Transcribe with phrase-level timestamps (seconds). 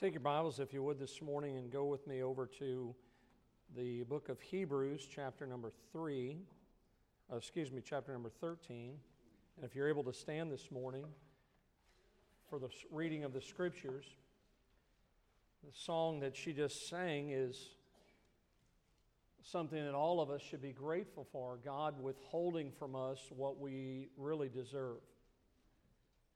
[0.00, 2.92] Take your Bibles, if you would, this morning and go with me over to
[3.76, 6.36] the book of Hebrews, chapter number 3.
[7.32, 8.96] Uh, excuse me, chapter number 13.
[9.56, 11.04] And if you're able to stand this morning
[12.50, 14.04] for the reading of the scriptures,
[15.64, 17.76] the song that she just sang is
[19.44, 24.08] something that all of us should be grateful for God withholding from us what we
[24.16, 24.98] really deserve.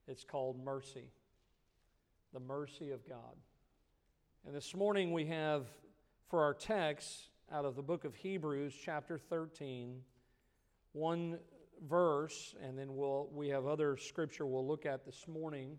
[0.07, 1.11] It's called mercy,
[2.33, 3.37] the mercy of God.
[4.47, 5.67] And this morning we have
[6.29, 10.03] for our text out of the book of Hebrews, chapter 13,
[10.93, 11.39] one
[11.89, 15.79] verse, and then we'll, we have other scripture we'll look at this morning.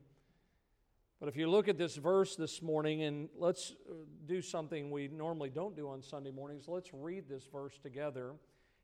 [1.19, 3.93] But if you look at this verse this morning, and let's uh,
[4.25, 8.31] do something we normally don't do on Sunday mornings, let's read this verse together.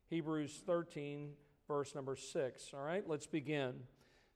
[0.08, 1.30] Hebrews 13,
[1.66, 2.70] verse number 6.
[2.74, 3.74] All right, let's begin.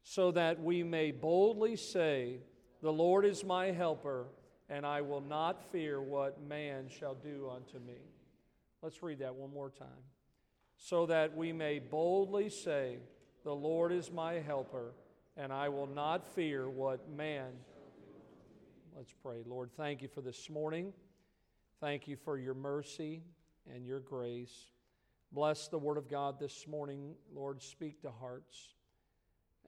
[0.02, 2.41] So that we may boldly say,
[2.83, 4.27] The Lord is my helper
[4.70, 7.99] and I will not fear what man shall do unto me.
[8.82, 9.88] Let's read that one more time.
[10.77, 12.99] So that we may boldly say,
[13.45, 14.95] The Lord is my helper,
[15.37, 17.51] and I will not fear what man.
[18.96, 19.43] Let's pray.
[19.45, 20.93] Lord, thank you for this morning.
[21.80, 23.23] Thank you for your mercy
[23.74, 24.66] and your grace.
[25.33, 27.15] Bless the word of God this morning.
[27.35, 28.74] Lord, speak to hearts.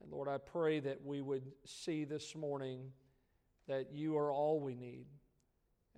[0.01, 2.91] And Lord, I pray that we would see this morning
[3.69, 5.07] that you are all we need.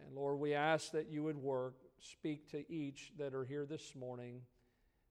[0.04, 3.94] And Lord, we ask that you would work, speak to each that are here this
[3.94, 4.40] morning.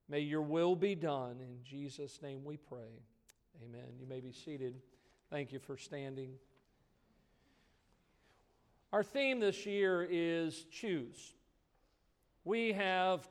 [0.10, 1.38] May your will be done.
[1.42, 3.02] In Jesus' name we pray.
[3.64, 3.98] Amen.
[4.00, 4.76] You may be seated.
[5.30, 6.34] Thank you for standing.
[8.92, 11.34] Our theme this year is choose.
[12.46, 13.28] We have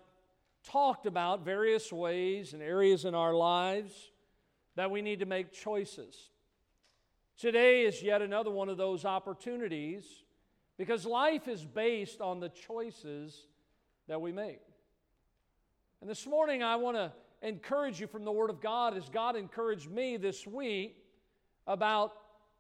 [0.64, 3.92] talked about various ways and areas in our lives
[4.74, 6.31] that we need to make choices.
[7.38, 10.04] Today is yet another one of those opportunities
[10.78, 13.46] because life is based on the choices
[14.08, 14.60] that we make.
[16.00, 19.36] And this morning, I want to encourage you from the Word of God as God
[19.36, 20.96] encouraged me this week
[21.66, 22.12] about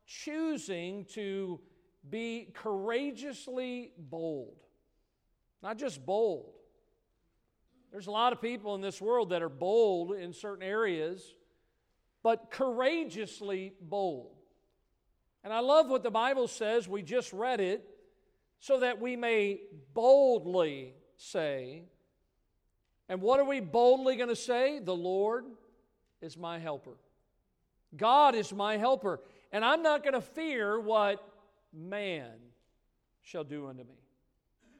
[0.06, 1.60] choosing to
[2.08, 4.56] be courageously bold.
[5.62, 6.54] Not just bold.
[7.92, 11.34] There's a lot of people in this world that are bold in certain areas,
[12.22, 14.41] but courageously bold.
[15.44, 17.84] And I love what the Bible says, we just read it,
[18.60, 19.60] so that we may
[19.92, 21.82] boldly say,
[23.08, 24.78] and what are we boldly going to say?
[24.78, 25.44] The Lord
[26.20, 26.96] is my helper.
[27.96, 29.20] God is my helper.
[29.50, 31.22] And I'm not going to fear what
[31.72, 32.30] man
[33.22, 33.98] shall do unto me.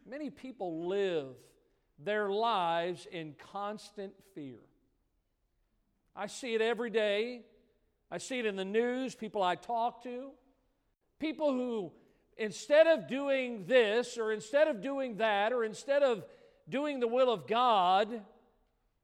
[0.09, 1.35] Many people live
[1.99, 4.61] their lives in constant fear.
[6.17, 7.43] I see it every day.
[8.11, 10.31] I see it in the news, people I talk to.
[11.23, 11.93] People who,
[12.37, 16.25] instead of doing this, or instead of doing that, or instead of
[16.69, 18.23] doing the will of God,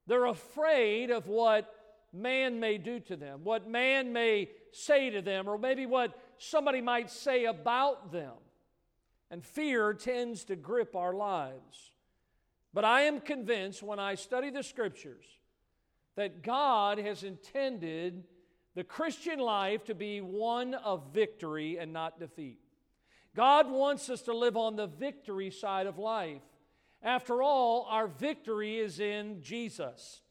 [0.05, 1.73] they're afraid of what
[2.11, 6.81] man may do to them, what man may say to them, or maybe what somebody
[6.81, 8.33] might say about them.
[9.31, 11.91] And fear tends to grip our lives.
[12.73, 15.23] But I am convinced when I study the scriptures
[16.17, 18.25] that God has intended
[18.75, 22.59] the Christian life to be one of victory and not defeat.
[23.35, 26.41] God wants us to live on the victory side of life.
[27.01, 30.21] After all, our victory is in Jesus.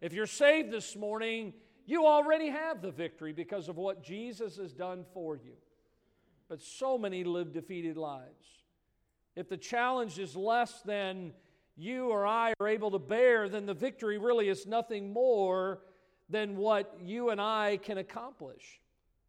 [0.00, 1.54] If you're saved this morning,
[1.86, 5.54] you already have the victory because of what Jesus has done for you.
[6.48, 8.46] But so many live defeated lives.
[9.36, 11.32] If the challenge is less than
[11.76, 15.80] you or I are able to bear, then the victory really is nothing more
[16.28, 18.80] than what you and I can accomplish.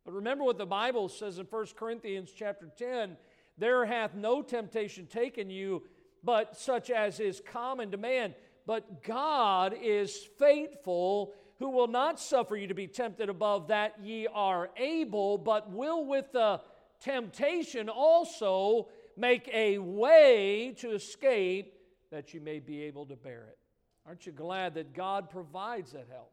[0.05, 3.17] But remember what the Bible says in 1 Corinthians chapter 10
[3.57, 5.83] there hath no temptation taken you
[6.23, 8.35] but such as is common to man.
[8.65, 14.27] But God is faithful, who will not suffer you to be tempted above that ye
[14.27, 16.61] are able, but will with the
[16.99, 21.73] temptation also make a way to escape
[22.11, 23.57] that you may be able to bear it.
[24.05, 26.31] Aren't you glad that God provides that help?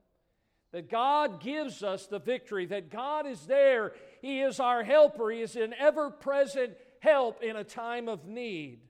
[0.75, 3.93] That God gives us the victory, that God is there.
[4.21, 8.81] He is our helper, He is an ever present help in a time of need.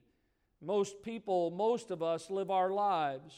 [0.63, 3.35] Most people, most of us, live our lives.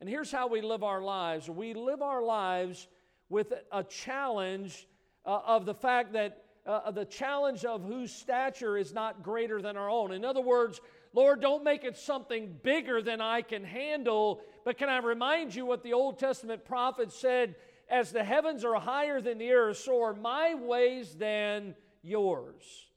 [0.00, 2.88] And here's how we live our lives we live our lives
[3.28, 4.88] with a challenge
[5.26, 9.76] uh, of the fact that uh, the challenge of whose stature is not greater than
[9.76, 10.12] our own.
[10.12, 10.80] In other words,
[11.12, 14.40] Lord, don't make it something bigger than I can handle.
[14.64, 17.56] But can I remind you what the Old Testament prophet said
[17.88, 22.88] as the heavens are higher than the earth, so are my ways than yours.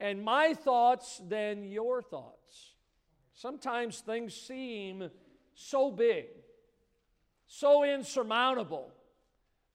[0.00, 2.72] and my thoughts than your thoughts.
[3.34, 5.10] Sometimes things seem
[5.54, 6.26] so big,
[7.46, 8.90] so insurmountable.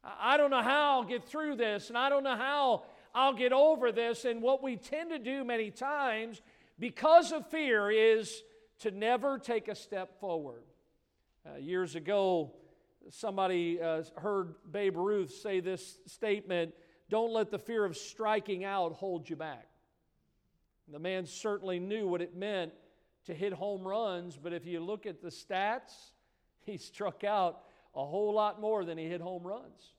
[0.04, 3.54] I don't know how I'll get through this, and I don't know how I'll get
[3.54, 4.26] over this.
[4.26, 6.42] And what we tend to do many times
[6.80, 8.44] because of fear is
[8.80, 10.64] to never take a step forward.
[11.48, 12.52] Uh, years ago,
[13.12, 16.74] somebody uh, heard Babe Ruth say this statement
[17.10, 19.68] Don't let the fear of striking out hold you back.
[20.92, 22.72] The man certainly knew what it meant
[23.26, 25.94] to hit home runs, but if you look at the stats,
[26.66, 27.62] he struck out
[27.96, 29.94] a whole lot more than he hit home runs.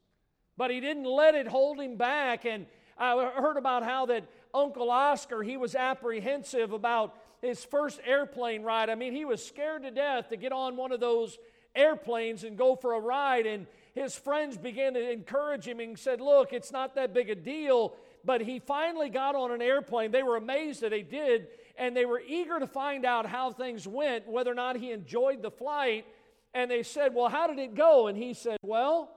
[0.56, 2.44] But he didn't let it hold him back.
[2.44, 2.66] And
[2.96, 4.24] I heard about how that
[4.54, 8.88] Uncle Oscar, he was apprehensive about his first airplane ride.
[8.88, 11.36] I mean, he was scared to death to get on one of those
[11.76, 13.46] airplanes and go for a ride.
[13.46, 17.34] And his friends began to encourage him and said, Look, it's not that big a
[17.34, 17.94] deal.
[18.24, 20.10] But he finally got on an airplane.
[20.10, 21.46] They were amazed that he did,
[21.78, 25.42] and they were eager to find out how things went, whether or not he enjoyed
[25.42, 26.06] the flight.
[26.52, 28.08] And they said, Well, how did it go?
[28.08, 29.10] And he said, Well,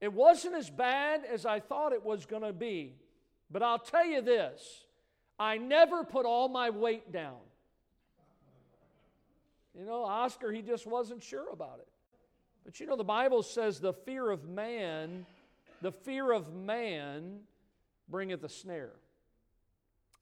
[0.00, 2.94] it wasn't as bad as I thought it was going to be.
[3.50, 4.84] But I'll tell you this
[5.38, 7.38] I never put all my weight down.
[9.78, 11.88] You know, Oscar, he just wasn't sure about it.
[12.64, 15.26] But you know, the Bible says the fear of man,
[15.82, 17.40] the fear of man
[18.08, 18.92] bringeth a snare.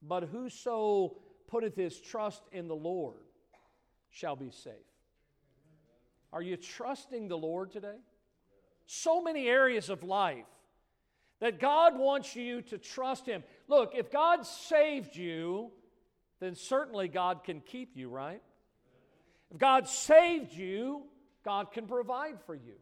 [0.03, 1.17] But whoso
[1.47, 3.15] putteth his trust in the Lord
[4.11, 4.73] shall be safe.
[6.33, 7.99] Are you trusting the Lord today?
[8.87, 10.47] So many areas of life
[11.41, 13.43] that God wants you to trust Him.
[13.69, 15.71] Look, if God saved you,
[16.41, 18.41] then certainly God can keep you, right?
[19.51, 21.03] If God saved you,
[21.45, 22.75] God can provide for you.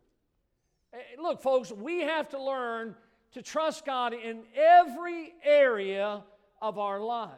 [0.92, 2.94] Eh, look, folks, we have to learn
[3.32, 6.22] to trust God in every area
[6.60, 7.34] of our lives.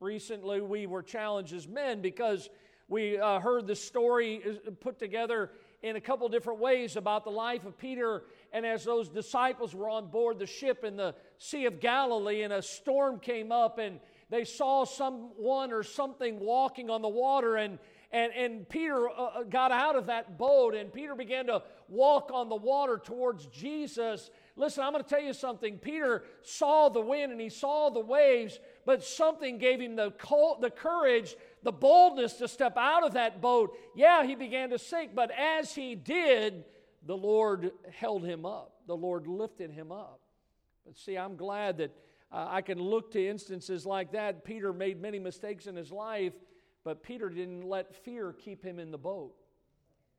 [0.00, 2.50] Recently, we were challenged as men because
[2.88, 5.50] we uh, heard the story uh, put together
[5.82, 8.24] in a couple different ways about the life of Peter.
[8.52, 12.52] And as those disciples were on board the ship in the Sea of Galilee, and
[12.52, 17.78] a storm came up, and they saw someone or something walking on the water, and
[18.12, 22.30] and, and Peter uh, uh, got out of that boat, and Peter began to walk
[22.32, 24.30] on the water towards Jesus.
[24.56, 25.78] Listen, I'm going to tell you something.
[25.78, 30.12] Peter saw the wind and he saw the waves, but something gave him the,
[30.60, 33.76] the courage, the boldness to step out of that boat.
[33.94, 36.64] Yeah, he began to sink, but as he did,
[37.04, 38.72] the Lord held him up.
[38.86, 40.20] The Lord lifted him up.
[40.84, 41.92] But see, I'm glad that
[42.32, 44.44] uh, I can look to instances like that.
[44.44, 46.32] Peter made many mistakes in his life,
[46.86, 49.34] but Peter didn't let fear keep him in the boat.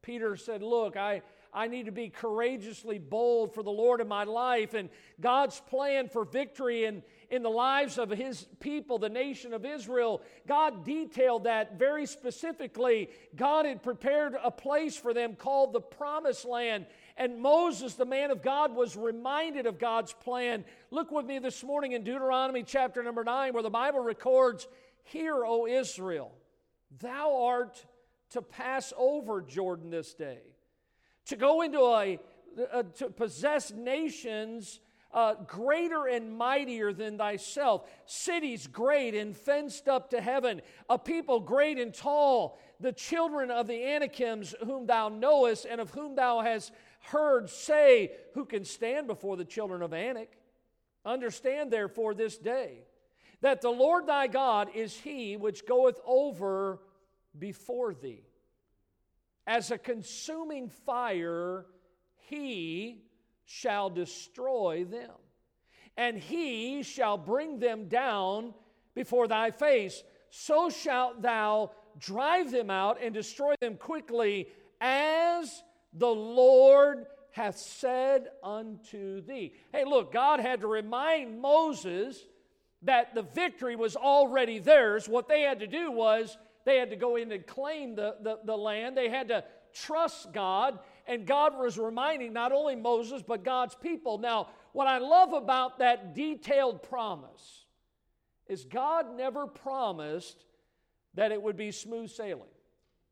[0.01, 1.21] Peter said, Look, I,
[1.53, 4.73] I need to be courageously bold for the Lord in my life.
[4.73, 4.89] And
[5.21, 10.21] God's plan for victory in, in the lives of his people, the nation of Israel,
[10.45, 13.11] God detailed that very specifically.
[13.33, 16.85] God had prepared a place for them called the Promised Land.
[17.15, 20.65] And Moses, the man of God, was reminded of God's plan.
[20.91, 24.67] Look with me this morning in Deuteronomy chapter number 9, where the Bible records,
[25.05, 26.36] Hear, O Israel.
[26.99, 27.85] Thou art
[28.31, 30.41] to pass over Jordan this day,
[31.25, 32.19] to go into a,
[32.71, 34.79] uh, to possess nations
[35.13, 41.39] uh, greater and mightier than thyself, cities great and fenced up to heaven, a people
[41.39, 46.41] great and tall, the children of the Anakims, whom thou knowest and of whom thou
[46.41, 50.37] hast heard say, Who can stand before the children of Anak?
[51.05, 52.83] Understand therefore this day
[53.41, 56.79] that the Lord thy God is he which goeth over
[57.37, 58.23] before thee.
[59.45, 61.65] As a consuming fire,
[62.29, 63.03] he
[63.45, 65.11] shall destroy them,
[65.95, 68.53] and he shall bring them down
[68.93, 70.03] before thy face.
[70.29, 74.47] So shalt thou drive them out and destroy them quickly,
[74.81, 75.63] as
[75.93, 79.53] the Lord hath said unto thee.
[79.71, 82.19] Hey, look, God had to remind Moses
[82.83, 85.07] that the victory was already theirs.
[85.07, 88.39] What they had to do was they had to go in and claim the, the,
[88.45, 89.43] the land, they had to
[89.73, 90.79] trust God.
[91.05, 94.17] And God was reminding not only Moses, but God's people.
[94.17, 97.65] Now, what I love about that detailed promise
[98.47, 100.45] is God never promised
[101.13, 102.49] that it would be smooth sailing.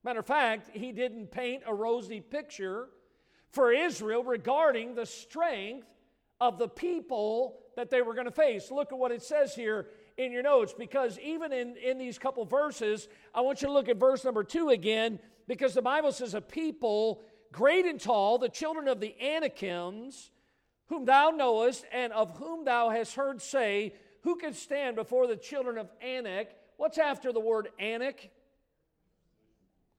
[0.03, 2.89] Matter of fact, He didn't paint a rosy picture
[3.49, 5.87] for Israel regarding the strength
[6.39, 8.71] of the people that they were going to face.
[8.71, 12.45] Look at what it says here in your notes because even in, in these couple
[12.45, 16.33] verses, I want you to look at verse number two again because the Bible says,
[16.33, 20.31] A people great and tall, the children of the Anakims,
[20.87, 25.35] whom thou knowest, and of whom thou hast heard say, Who can stand before the
[25.35, 26.49] children of Anak?
[26.77, 28.29] What's after the word Anak?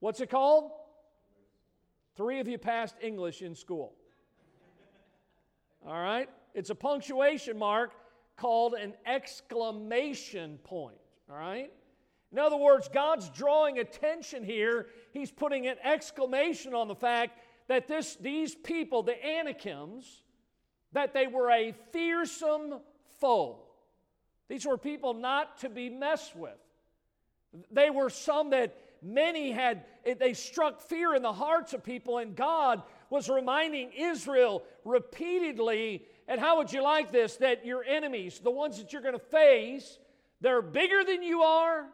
[0.00, 0.70] What's it called?
[2.16, 3.94] Three of you passed English in school.
[5.86, 6.28] All right?
[6.56, 7.92] It's a punctuation mark
[8.36, 10.96] called an exclamation point.
[11.30, 11.70] All right?
[12.32, 14.86] In other words, God's drawing attention here.
[15.12, 20.22] He's putting an exclamation on the fact that this, these people, the Anakims,
[20.92, 22.80] that they were a fearsome
[23.20, 23.58] foe.
[24.48, 26.56] These were people not to be messed with.
[27.70, 29.84] They were some that many had,
[30.18, 36.04] they struck fear in the hearts of people, and God was reminding Israel repeatedly.
[36.28, 37.36] And how would you like this?
[37.36, 39.98] That your enemies, the ones that you're going to face,
[40.40, 41.86] they're bigger than you are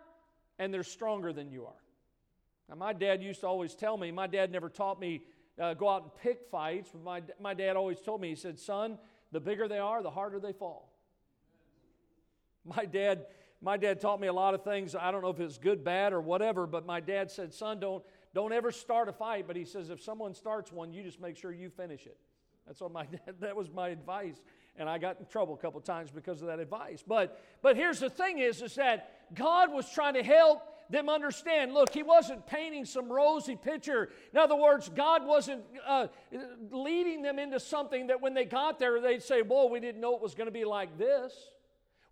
[0.59, 1.83] and they're stronger than you are.
[2.69, 5.23] Now, my dad used to always tell me, my dad never taught me
[5.61, 8.59] uh, go out and pick fights, but my, my dad always told me, he said,
[8.59, 8.99] son,
[9.33, 10.91] the bigger they are, the harder they fall.
[12.65, 13.27] My dad,
[13.63, 14.97] my dad taught me a lot of things.
[14.97, 18.03] I don't know if it's good, bad, or whatever, but my dad said, son, don't,
[18.35, 19.47] don't ever start a fight.
[19.47, 22.19] But he says, if someone starts one, you just make sure you finish it.
[22.67, 24.43] That's what my dad, that was my advice.
[24.77, 27.05] And I got in trouble a couple times because of that advice.
[27.07, 31.73] But, but here's the thing is, is that God was trying to help them understand
[31.73, 34.11] look, he wasn't painting some rosy picture.
[34.33, 36.09] In other words, God wasn't uh,
[36.71, 40.17] leading them into something that when they got there, they'd say, Whoa, we didn't know
[40.17, 41.33] it was going to be like this.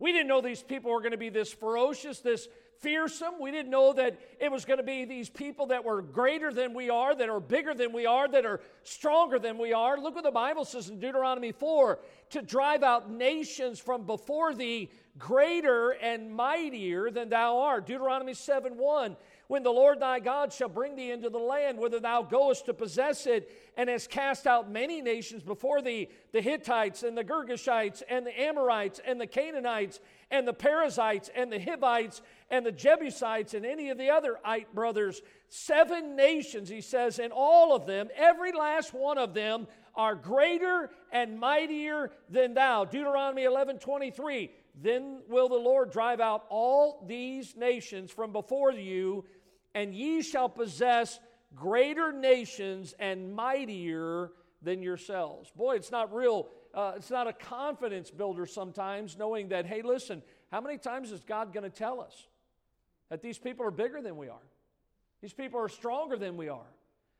[0.01, 3.35] We didn't know these people were going to be this ferocious, this fearsome.
[3.39, 6.73] We didn't know that it was going to be these people that were greater than
[6.75, 9.99] we are, that are bigger than we are, that are stronger than we are.
[9.99, 11.99] Look what the Bible says in Deuteronomy 4
[12.31, 17.87] to drive out nations from before thee greater and mightier than thou art.
[17.87, 19.17] Deuteronomy 7 1.
[19.51, 22.73] When the Lord thy God shall bring thee into the land whither thou goest to
[22.73, 28.05] possess it, and has cast out many nations before thee the Hittites, and the Girgashites,
[28.09, 29.99] and the Amorites, and the Canaanites,
[30.31, 34.73] and the Perizzites, and the Hivites, and the Jebusites, and any of the other Ite
[34.73, 35.21] brothers.
[35.49, 39.67] Seven nations, he says, and all of them, every last one of them,
[39.97, 42.85] are greater and mightier than thou.
[42.85, 44.53] Deuteronomy 11 23.
[44.81, 49.25] Then will the Lord drive out all these nations from before you,
[49.75, 51.19] and ye shall possess
[51.55, 54.31] greater nations and mightier
[54.63, 55.51] than yourselves.
[55.57, 60.23] Boy, it's not real, uh, it's not a confidence builder sometimes, knowing that, hey, listen,
[60.51, 62.27] how many times is God going to tell us
[63.09, 64.47] that these people are bigger than we are?
[65.23, 66.71] These people are stronger than we are.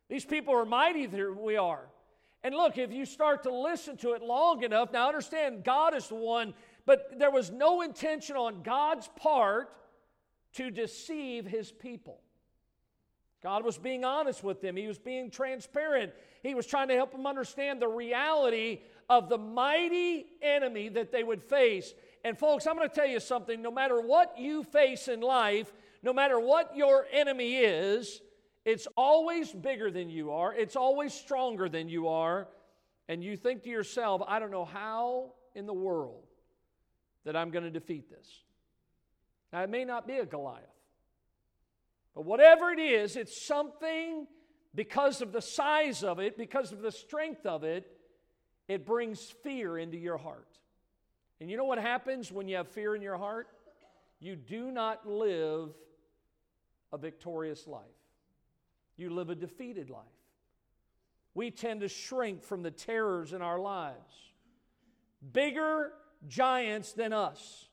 [0.09, 1.87] These people are mightier than we are.
[2.43, 6.09] And look, if you start to listen to it long enough, now understand God is
[6.09, 6.55] the one
[6.91, 9.73] but there was no intention on God's part
[10.55, 12.21] to deceive his people.
[13.43, 16.13] God was being honest with them, he was being transparent.
[16.43, 21.23] He was trying to help them understand the reality of the mighty enemy that they
[21.23, 21.95] would face.
[22.25, 25.73] And, folks, I'm going to tell you something no matter what you face in life,
[26.03, 28.21] no matter what your enemy is,
[28.65, 32.49] it's always bigger than you are, it's always stronger than you are.
[33.09, 36.23] And you think to yourself, I don't know how in the world
[37.25, 38.29] that I'm going to defeat this.
[39.53, 40.63] Now, it may not be a Goliath,
[42.15, 44.27] but whatever it is, it's something
[44.75, 47.91] because of the size of it, because of the strength of it,
[48.69, 50.59] it brings fear into your heart.
[51.41, 53.49] And you know what happens when you have fear in your heart?
[54.21, 55.71] You do not live
[56.93, 57.83] a victorious life,
[58.97, 60.05] you live a defeated life.
[61.33, 64.13] We tend to shrink from the terrors in our lives.
[65.33, 65.93] Bigger
[66.27, 67.70] giants than us.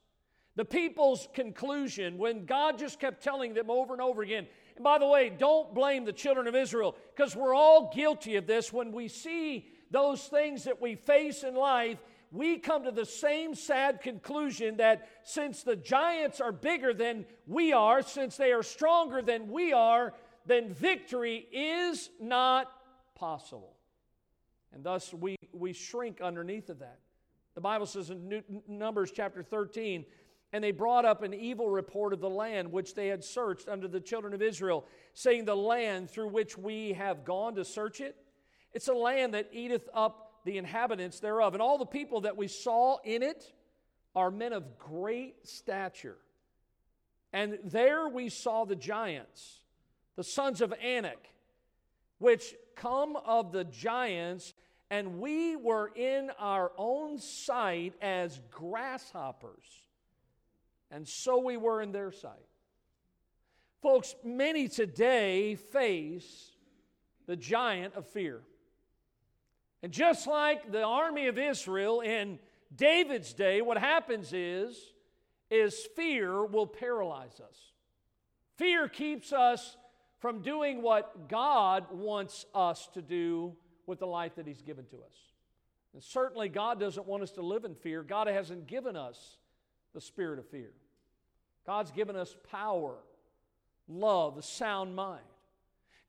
[0.57, 4.97] The people's conclusion, when God just kept telling them over and over again, and by
[4.97, 8.73] the way, don't blame the children of Israel, because we're all guilty of this.
[8.73, 11.99] When we see those things that we face in life,
[12.31, 17.71] we come to the same sad conclusion that since the giants are bigger than we
[17.71, 20.15] are, since they are stronger than we are,
[20.47, 22.71] then victory is not
[23.13, 23.75] possible.
[24.73, 26.97] And thus we, we shrink underneath of that.
[27.53, 30.05] The Bible says in Numbers chapter 13,
[30.53, 33.87] and they brought up an evil report of the land which they had searched under
[33.87, 38.15] the children of Israel, saying, The land through which we have gone to search it,
[38.73, 41.53] it's a land that eateth up the inhabitants thereof.
[41.53, 43.51] And all the people that we saw in it
[44.15, 46.17] are men of great stature.
[47.33, 49.59] And there we saw the giants,
[50.15, 51.29] the sons of Anak,
[52.19, 54.53] which come of the giants
[54.89, 59.83] and we were in our own sight as grasshoppers,
[60.91, 62.48] and so we were in their sight.
[63.82, 66.51] Folks, many today face
[67.27, 68.41] the giant of fear.
[69.84, 72.39] And just like the army of Israel in
[72.75, 74.94] David's day, what happens is
[75.50, 77.58] is fear will paralyze us.
[78.58, 79.77] Fear keeps us
[80.20, 84.98] from doing what God wants us to do with the life that He's given to
[84.98, 85.15] us.
[85.94, 88.03] And certainly, God doesn't want us to live in fear.
[88.03, 89.38] God hasn't given us
[89.97, 90.69] the spirit of fear.
[91.65, 92.97] God's given us power,
[93.87, 95.23] love, a sound mind.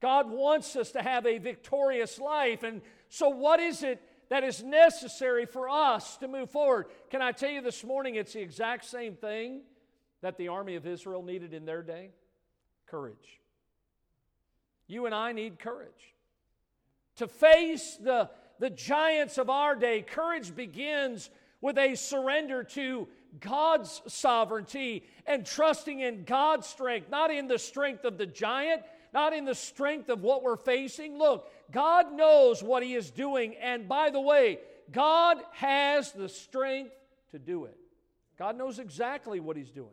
[0.03, 2.65] God wants us to have a victorious life.
[2.65, 6.89] And so, what is it that is necessary for us to move forward?
[7.09, 9.63] Can I tell you this morning, it's the exact same thing
[10.21, 12.11] that the army of Israel needed in their day?
[12.89, 13.41] Courage.
[14.87, 16.15] You and I need courage.
[17.17, 18.29] To face the,
[18.59, 21.31] the giants of our day, courage begins
[21.63, 23.09] with a surrender to
[23.41, 28.83] God's sovereignty and trusting in God's strength, not in the strength of the giant,
[29.13, 31.19] not in the strength of what we're facing.
[31.19, 34.59] Look, God knows what He is doing, and by the way,
[34.91, 36.93] God has the strength
[37.31, 37.77] to do it.
[38.39, 39.89] God knows exactly what He's doing.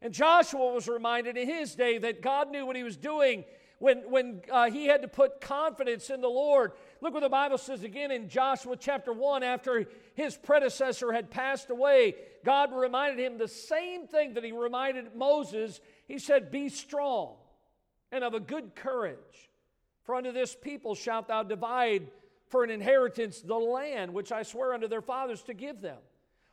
[0.00, 3.44] And Joshua was reminded in his day that God knew what He was doing
[3.78, 6.72] when, when uh, he had to put confidence in the Lord.
[7.00, 11.70] Look what the Bible says again in Joshua chapter 1 after his predecessor had passed
[11.70, 12.14] away.
[12.44, 15.80] God reminded him the same thing that he reminded Moses.
[16.06, 17.36] He said, Be strong
[18.10, 19.50] and of a good courage.
[20.04, 22.08] For unto this people shalt thou divide
[22.48, 25.98] for an inheritance the land which I swear unto their fathers to give them.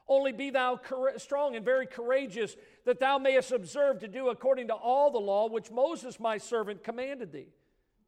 [0.08, 0.80] Only be thou
[1.18, 5.48] strong and very courageous, that thou mayest observe to do according to all the law
[5.48, 7.54] which Moses my servant commanded thee.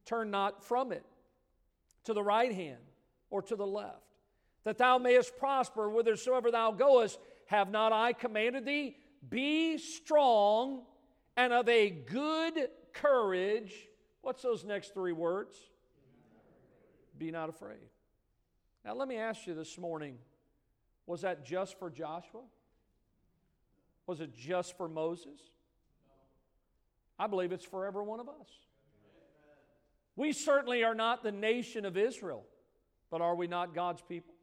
[0.04, 1.04] Turn not from it
[2.04, 2.78] to the right hand
[3.30, 4.02] or to the left,
[4.64, 7.18] that thou mayest prosper whithersoever thou goest.
[7.46, 8.96] Have not I commanded thee?
[9.28, 10.82] Be strong
[11.36, 13.74] and of a good courage.
[14.22, 15.56] What's those next three words?
[17.18, 17.78] Be not afraid.
[18.84, 20.18] Now, let me ask you this morning
[21.06, 22.40] was that just for Joshua?
[24.06, 25.38] Was it just for Moses?
[27.18, 28.48] I believe it's for every one of us.
[30.16, 32.44] We certainly are not the nation of Israel,
[33.10, 34.34] but are we not God's people?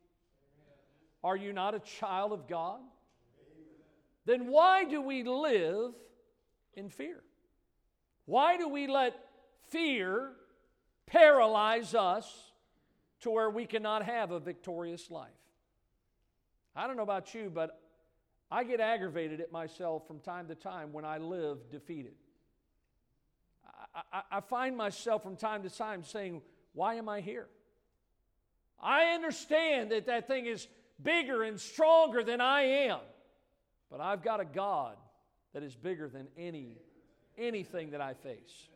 [1.23, 2.79] Are you not a child of God?
[4.25, 5.93] Then why do we live
[6.73, 7.21] in fear?
[8.25, 9.15] Why do we let
[9.69, 10.34] fear
[11.05, 12.51] paralyze us
[13.21, 15.29] to where we cannot have a victorious life?
[16.75, 17.79] I don't know about you, but
[18.49, 22.13] I get aggravated at myself from time to time when I live defeated.
[23.93, 26.41] I, I, find myself from time to time saying,
[26.73, 27.47] Why am I here?
[28.82, 30.67] I understand that that thing is
[31.01, 32.99] bigger and stronger than I am,
[33.89, 34.95] but I've got a God
[35.54, 36.77] that is bigger than any
[37.38, 38.67] anything that I face.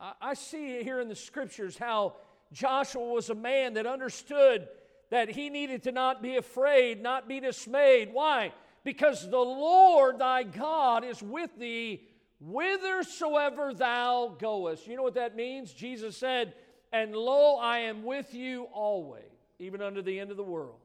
[0.00, 2.14] I, I see here in the scriptures how
[2.52, 4.68] Joshua was a man that understood
[5.10, 8.12] that he needed to not be afraid, not be dismayed.
[8.12, 8.52] Why?
[8.84, 12.07] Because the Lord thy God is with thee
[12.40, 14.86] whithersoever thou goest.
[14.86, 15.72] You know what that means?
[15.72, 16.54] Jesus said,
[16.92, 19.22] And lo, I am with you always,
[19.58, 20.78] even unto the end of the world.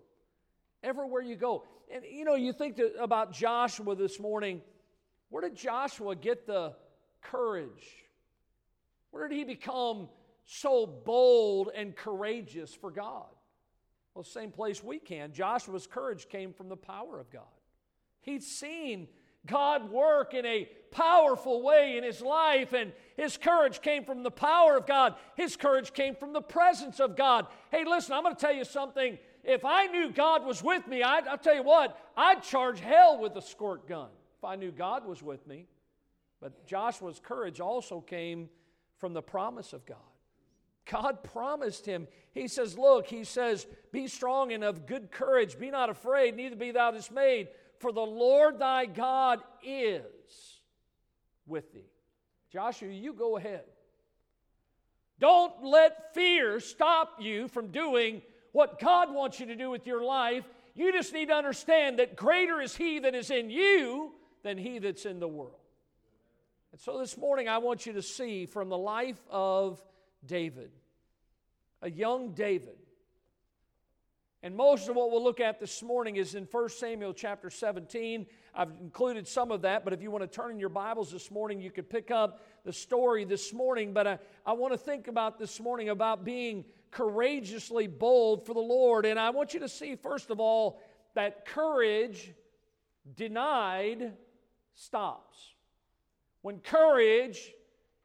[0.83, 1.63] Everywhere you go.
[1.93, 4.61] And you know, you think about Joshua this morning.
[5.29, 6.73] Where did Joshua get the
[7.21, 8.03] courage?
[9.11, 10.09] Where did he become
[10.45, 13.27] so bold and courageous for God?
[14.13, 15.33] Well, same place we can.
[15.33, 17.43] Joshua's courage came from the power of God.
[18.21, 19.07] He'd seen
[19.45, 24.31] God work in a powerful way in his life, and his courage came from the
[24.31, 25.15] power of God.
[25.35, 27.47] His courage came from the presence of God.
[27.71, 29.17] Hey, listen, I'm going to tell you something.
[29.43, 33.19] If I knew God was with me, I'd, I'll tell you what, I'd charge hell
[33.19, 35.67] with a squirt gun if I knew God was with me.
[36.39, 38.49] But Joshua's courage also came
[38.97, 39.97] from the promise of God.
[40.89, 42.07] God promised him.
[42.33, 45.57] He says, Look, he says, Be strong and of good courage.
[45.57, 47.47] Be not afraid, neither be thou dismayed,
[47.79, 50.03] for the Lord thy God is
[51.47, 51.89] with thee.
[52.51, 53.63] Joshua, you go ahead.
[55.19, 60.03] Don't let fear stop you from doing what God wants you to do with your
[60.03, 60.43] life.
[60.75, 64.77] You just need to understand that greater is He that is in you than he
[64.79, 65.55] that's in the world.
[66.71, 69.81] And so this morning, I want you to see from the life of
[70.25, 70.71] David,
[71.81, 72.77] a young David.
[74.41, 78.25] And most of what we'll look at this morning is in 1 Samuel chapter 17.
[78.55, 81.31] I've included some of that, but if you want to turn in your Bibles this
[81.31, 83.93] morning, you could pick up the story this morning.
[83.93, 88.59] But I, I want to think about this morning about being courageously bold for the
[88.59, 89.07] Lord.
[89.07, 90.79] And I want you to see, first of all,
[91.15, 92.31] that courage
[93.15, 94.13] denied
[94.75, 95.37] stops.
[96.43, 97.51] When courage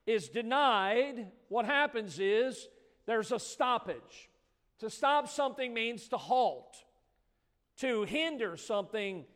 [0.07, 2.69] is denied, what happens is
[3.05, 4.31] there's a stoppage.
[4.79, 6.77] To stop something means to halt,
[7.81, 9.27] to hinder something,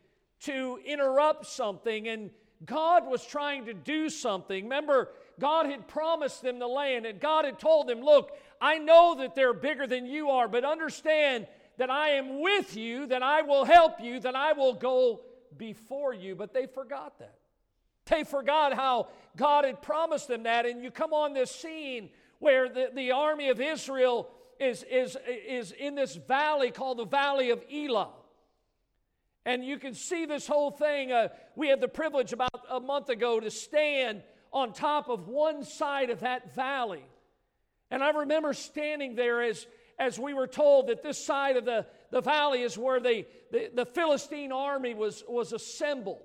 [0.45, 2.31] to interrupt something, and
[2.65, 4.65] God was trying to do something.
[4.65, 9.17] Remember, God had promised them the land, and God had told them, Look, I know
[9.19, 11.47] that they're bigger than you are, but understand
[11.79, 15.23] that I am with you, that I will help you, that I will go
[15.57, 16.35] before you.
[16.35, 17.39] But they forgot that.
[18.07, 20.67] They forgot how God had promised them that.
[20.67, 24.29] And you come on this scene where the, the army of Israel
[24.61, 28.11] is, is, is in this valley called the Valley of Elah.
[29.45, 31.11] And you can see this whole thing.
[31.11, 35.65] Uh, we had the privilege about a month ago to stand on top of one
[35.65, 37.05] side of that valley.
[37.91, 39.67] And I remember standing there as,
[39.99, 43.71] as we were told that this side of the, the valley is where the, the,
[43.75, 46.23] the Philistine army was, was assembled.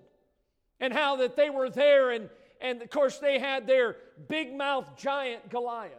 [0.79, 2.29] And how that they were there, and,
[2.61, 3.95] and of course, they had their
[4.27, 5.91] big mouth giant Goliath.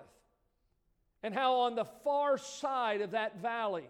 [1.24, 3.88] And how on the far side of that valley,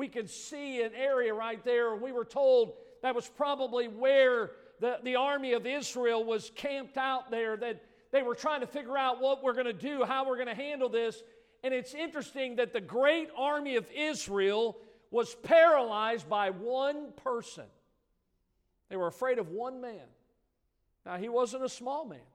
[0.00, 1.94] we could see an area right there.
[1.94, 7.30] We were told that was probably where the, the army of Israel was camped out
[7.30, 10.36] there, that they were trying to figure out what we're going to do, how we're
[10.36, 11.22] going to handle this.
[11.62, 14.78] And it's interesting that the great army of Israel
[15.10, 17.66] was paralyzed by one person.
[18.88, 20.08] They were afraid of one man.
[21.04, 22.28] Now, he wasn't a small man,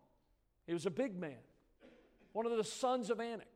[0.67, 1.41] he was a big man,
[2.31, 3.47] one of the sons of Anak.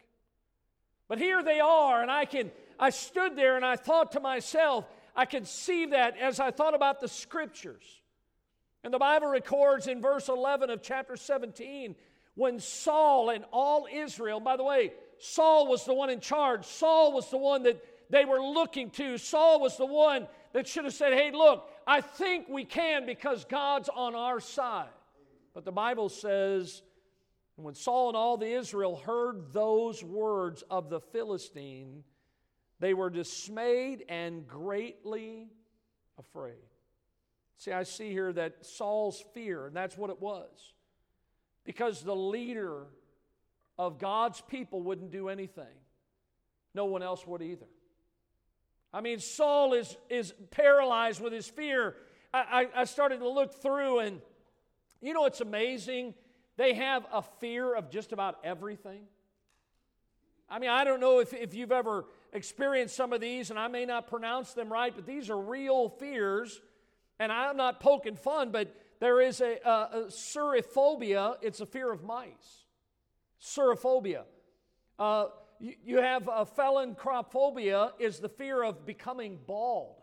[1.08, 4.86] But here they are, and I can, I stood there and I thought to myself,
[5.16, 7.84] I could see that as I thought about the scriptures.
[8.84, 11.96] And the Bible records in verse 11 of chapter 17
[12.36, 16.66] when Saul and all Israel, by the way, Saul was the one in charge.
[16.66, 19.18] Saul was the one that they were looking to.
[19.18, 23.44] Saul was the one that should have said, Hey, look, I think we can because
[23.44, 24.88] God's on our side.
[25.54, 26.82] But the Bible says,
[27.58, 32.04] when Saul and all the Israel heard those words of the Philistine,
[32.80, 35.48] they were dismayed and greatly
[36.18, 36.56] afraid.
[37.58, 40.74] See, I see here that Saul's fear, and that's what it was.
[41.66, 42.88] Because the leader
[43.78, 45.66] of God's people wouldn't do anything,
[46.74, 47.68] no one else would either.
[48.94, 51.96] I mean, Saul is, is paralyzed with his fear.
[52.34, 54.22] I, I, started to look through, and
[55.02, 56.14] you know, it's amazing.
[56.58, 59.02] They have a fear of just about everything.
[60.50, 63.68] I mean, I don't know if, if you've ever experienced some of these, and I
[63.68, 66.62] may not pronounce them right, but these are real fears
[67.20, 70.06] and I'm not poking fun, but there is a, a, a.
[71.42, 72.64] It's a fear of mice.
[73.42, 74.24] Surophobia.
[74.98, 75.26] Uh,
[75.60, 79.96] you, you have a phelanchrophobia is the fear of becoming bald.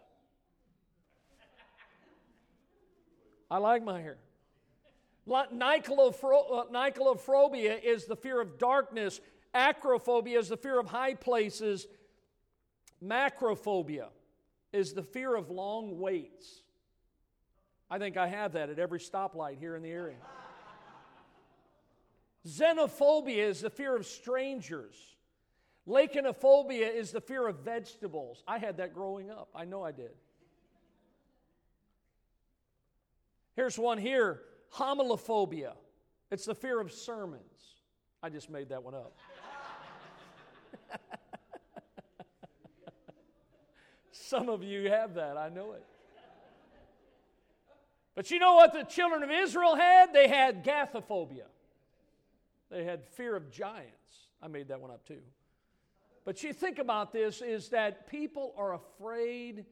[3.50, 4.18] I like my hair.
[5.28, 9.20] Nycalophobia uh, is the fear of darkness.
[9.54, 11.86] Acrophobia is the fear of high places.
[13.04, 14.08] Macrophobia
[14.72, 16.62] is the fear of long waits.
[17.90, 20.16] I think I have that at every stoplight here in the area.
[22.46, 24.94] Xenophobia is the fear of strangers.
[25.86, 28.42] Lachanophobia is the fear of vegetables.
[28.46, 29.48] I had that growing up.
[29.54, 30.10] I know I did.
[33.54, 34.42] Here's one here
[34.74, 35.72] homilophobia.
[36.30, 37.42] It's the fear of sermons.
[38.22, 39.16] I just made that one up.
[44.24, 45.84] Some of you have that, I know it.
[48.14, 50.12] But you know what the children of Israel had?
[50.12, 51.44] They had gathophobia.
[52.70, 53.92] They had fear of giants.
[54.42, 55.20] I made that one up too.
[56.24, 59.66] But you think about this is that people are afraid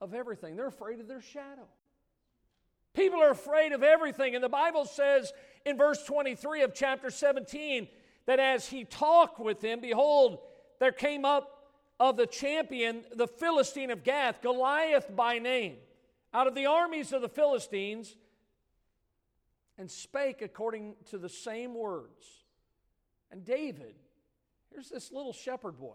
[0.00, 0.56] of everything.
[0.56, 1.68] They're afraid of their shadow.
[2.94, 4.34] People are afraid of everything.
[4.34, 5.32] And the Bible says
[5.64, 7.88] in verse 23 of chapter 17
[8.26, 10.40] that as he talked with them, behold,
[10.80, 11.61] there came up
[12.08, 15.76] of the champion, the Philistine of Gath, Goliath by name
[16.34, 18.16] out of the armies of the Philistines
[19.78, 22.26] and spake according to the same words.
[23.30, 23.94] And David,
[24.70, 25.94] here's this little shepherd boy.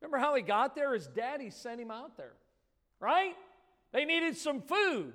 [0.00, 0.94] Remember how he got there?
[0.94, 2.32] His daddy sent him out there,
[2.98, 3.36] right?
[3.92, 5.12] They needed some food.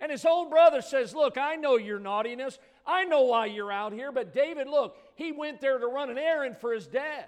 [0.00, 2.58] And his old brother says, Look, I know your naughtiness.
[2.84, 4.12] I know why you're out here.
[4.12, 7.26] But David, look, he went there to run an errand for his dad.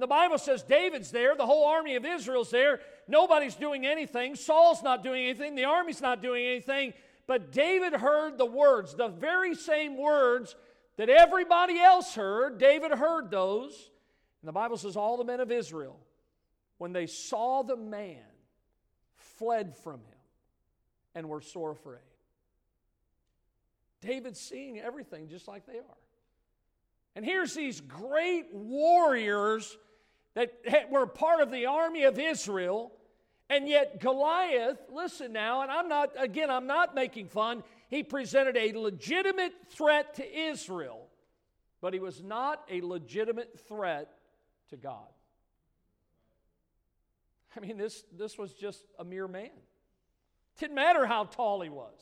[0.00, 2.80] The Bible says David's there, the whole army of Israel's there.
[3.06, 4.34] Nobody's doing anything.
[4.34, 5.54] Saul's not doing anything.
[5.54, 6.94] The army's not doing anything.
[7.26, 10.56] But David heard the words, the very same words
[10.96, 12.58] that everybody else heard.
[12.58, 13.90] David heard those.
[14.42, 15.98] And the Bible says all the men of Israel,
[16.78, 18.16] when they saw the man,
[19.16, 20.18] fled from him
[21.14, 21.98] and were sore afraid.
[24.00, 25.98] David's seeing everything just like they are.
[27.14, 29.76] And here's these great warriors
[30.64, 32.92] that were part of the army of Israel,
[33.50, 37.64] And yet, Goliath, listen now, and I'm not, again, I'm not making fun.
[37.88, 41.08] He presented a legitimate threat to Israel,
[41.80, 44.08] but he was not a legitimate threat
[44.68, 45.08] to God.
[47.56, 49.50] I mean, this, this was just a mere man.
[50.60, 51.98] Didn't matter how tall he was.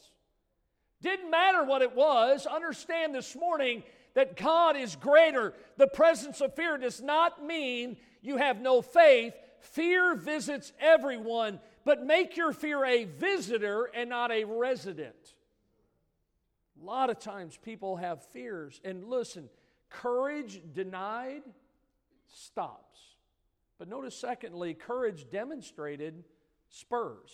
[1.00, 2.44] Didn't matter what it was.
[2.44, 5.54] Understand this morning that God is greater.
[5.78, 9.34] The presence of fear does not mean you have no faith.
[9.60, 15.34] Fear visits everyone, but make your fear a visitor and not a resident.
[16.80, 18.80] A lot of times people have fears.
[18.84, 19.48] And listen,
[19.90, 21.42] courage denied
[22.28, 22.98] stops.
[23.78, 26.24] But notice, secondly, courage demonstrated
[26.68, 27.30] spurs.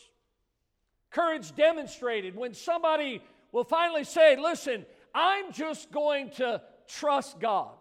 [1.10, 7.74] Courage demonstrated when somebody will finally say, Listen, I'm just going to trust God.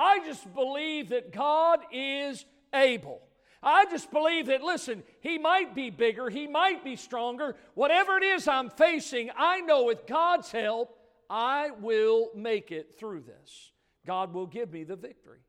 [0.00, 3.20] I just believe that God is able.
[3.62, 7.54] I just believe that, listen, He might be bigger, He might be stronger.
[7.74, 10.96] Whatever it is I'm facing, I know with God's help,
[11.28, 13.72] I will make it through this.
[14.06, 15.40] God will give me the victory.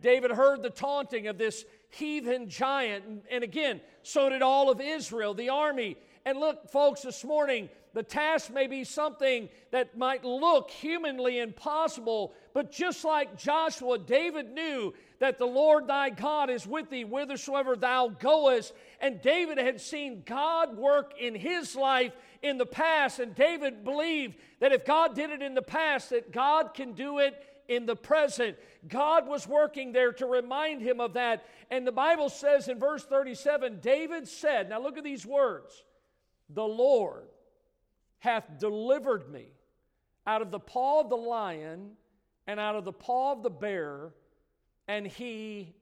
[0.00, 3.04] David heard the taunting of this heathen giant.
[3.30, 5.98] And again, so did all of Israel, the army.
[6.24, 12.32] And look, folks, this morning, the task may be something that might look humanly impossible,
[12.52, 17.76] but just like Joshua, David knew that the Lord thy God is with thee whithersoever
[17.76, 18.72] thou goest.
[19.00, 24.36] And David had seen God work in his life in the past, and David believed
[24.60, 27.34] that if God did it in the past, that God can do it
[27.68, 28.56] in the present.
[28.88, 31.44] God was working there to remind him of that.
[31.70, 35.84] And the Bible says in verse 37 David said, Now look at these words
[36.48, 37.28] The Lord
[38.18, 39.52] hath delivered me
[40.26, 41.92] out of the paw of the lion
[42.50, 44.10] and out of the paw of the bear,
[44.88, 45.72] and he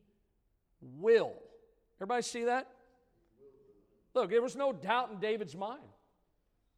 [0.99, 1.33] will.
[1.97, 2.69] Everybody see that?
[4.13, 5.81] Look, there was no doubt in David's mind.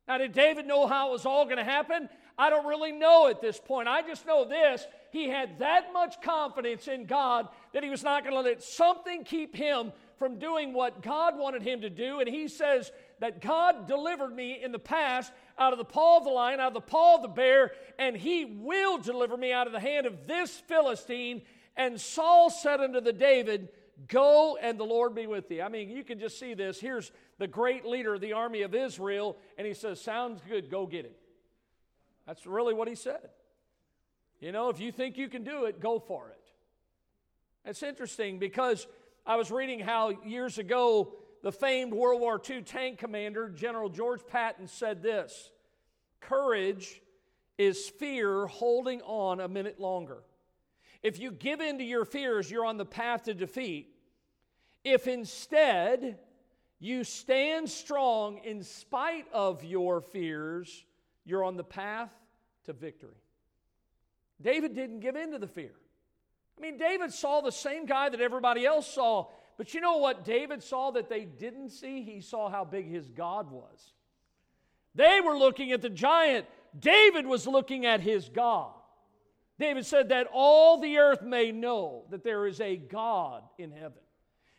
[0.07, 2.09] Now, did David know how it was all going to happen?
[2.39, 3.89] I don't really know at this point.
[3.89, 8.23] I just know this he had that much confidence in God that he was not
[8.23, 12.21] going to let something keep him from doing what God wanted him to do.
[12.21, 16.25] And he says that God delivered me in the past out of the paw of
[16.25, 19.67] the lion, out of the paw of the bear, and he will deliver me out
[19.67, 21.43] of the hand of this Philistine.
[21.77, 23.69] And Saul said unto the David,
[24.09, 25.61] Go and the Lord be with thee.
[25.61, 26.81] I mean, you can just see this.
[26.81, 30.87] Here's the great leader of the army of Israel, and he says, Sounds good, go
[30.87, 31.13] get him.
[32.27, 33.29] That's really what he said.
[34.41, 37.69] You know, if you think you can do it, go for it.
[37.69, 38.87] It's interesting because
[39.27, 44.27] I was reading how years ago the famed World War II tank commander, General George
[44.27, 45.51] Patton, said this
[46.21, 47.01] Courage
[47.59, 50.23] is fear holding on a minute longer.
[51.03, 53.95] If you give in to your fears, you're on the path to defeat.
[54.85, 56.19] If instead
[56.79, 60.85] you stand strong in spite of your fears,
[61.25, 62.11] you're on the path
[62.65, 63.11] to victory.
[64.41, 65.73] David didn't give in to the fear.
[66.57, 69.29] I mean, David saw the same guy that everybody else saw,
[69.61, 72.01] but you know what David saw that they didn't see?
[72.01, 73.93] He saw how big his God was.
[74.95, 76.47] They were looking at the giant,
[76.79, 78.73] David was looking at his God.
[79.59, 84.01] David said that all the earth may know that there is a God in heaven.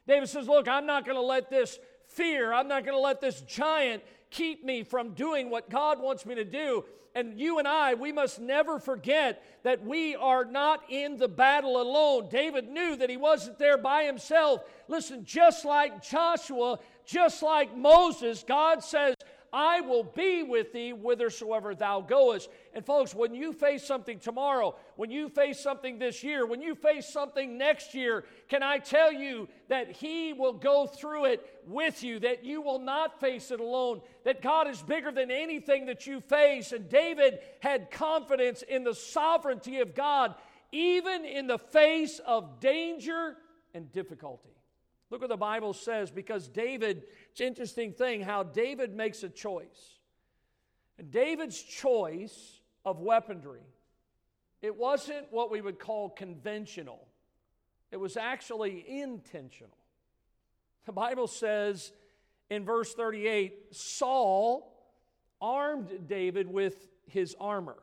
[0.08, 3.20] David says, Look, I'm not going to let this fear, I'm not going to let
[3.20, 6.86] this giant keep me from doing what God wants me to do.
[7.13, 11.82] And you and I, we must never forget that we are not in the battle
[11.82, 12.30] alone.
[12.30, 14.62] David knew that he wasn't there by himself.
[14.88, 19.15] Listen, just like Joshua, just like Moses, God says,
[19.54, 22.50] I will be with thee whithersoever thou goest.
[22.74, 26.74] And folks, when you face something tomorrow, when you face something this year, when you
[26.74, 32.02] face something next year, can I tell you that He will go through it with
[32.02, 36.08] you, that you will not face it alone, that God is bigger than anything that
[36.08, 36.72] you face.
[36.72, 40.36] And David had confidence in the sovereignty of God,
[40.72, 43.36] even in the face of danger
[43.74, 44.50] and difficulty.
[45.12, 49.30] Look what the Bible says because David, it's an interesting thing how David makes a
[49.30, 50.00] choice.
[50.97, 53.67] And David's choice of weaponry,
[54.62, 57.08] it wasn't what we would call conventional,
[57.91, 59.78] it was actually intentional.
[60.86, 61.91] The Bible says
[62.50, 64.71] in verse 38 Saul
[65.41, 67.78] armed David with his armor.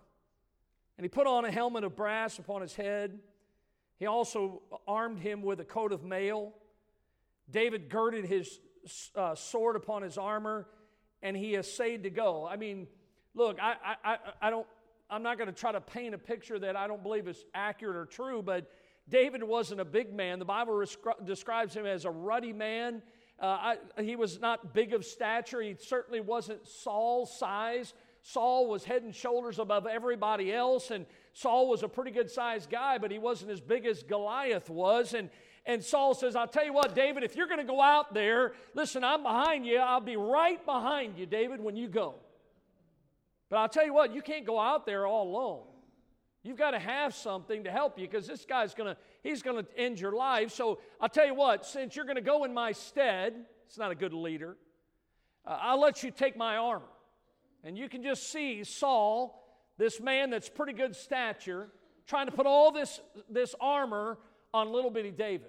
[0.97, 3.19] And he put on a helmet of brass upon his head.
[3.99, 6.55] He also armed him with a coat of mail.
[7.51, 8.61] David girded his
[9.15, 10.67] uh, sword upon his armor
[11.23, 12.47] and he essayed to go.
[12.47, 12.87] I mean,
[13.35, 14.67] look, I, I, I don't,
[15.11, 17.97] I'm not going to try to paint a picture that I don't believe is accurate
[17.97, 18.71] or true, but
[19.09, 20.39] David wasn't a big man.
[20.39, 20.85] The Bible
[21.25, 23.03] describes him as a ruddy man.
[23.41, 23.47] uh,
[23.97, 25.63] I, he was not big of stature.
[25.63, 27.95] He certainly wasn't Saul's size.
[28.23, 32.69] Saul was head and shoulders above everybody else, and Saul was a pretty good sized
[32.69, 35.15] guy, but he wasn't as big as Goliath was.
[35.15, 35.31] And,
[35.69, 38.55] and Saul says, I'll tell you what, David, if you're going to go out there,
[38.75, 39.77] listen, I'm behind you.
[39.77, 42.15] I'll be right behind you, David, when you go.
[43.51, 45.65] But I'll tell you what, you can't go out there all alone.
[46.43, 49.63] You've got to have something to help you because this guy's going to, he's going
[49.63, 50.53] to end your life.
[50.53, 53.35] So I'll tell you what, since you're going to go in my stead,
[53.67, 54.57] it's not a good leader,
[55.45, 56.87] uh, I'll let you take my armor.
[57.63, 61.69] And you can just see Saul, this man that's pretty good stature,
[62.07, 64.17] trying to put all this, this armor
[64.55, 65.49] on little bitty David.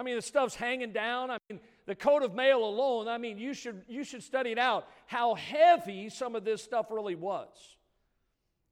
[0.00, 1.30] I mean, the stuff's hanging down.
[1.30, 4.58] I mean, the coat of mail alone, I mean, you should, you should study it
[4.58, 7.76] out how heavy some of this stuff really was.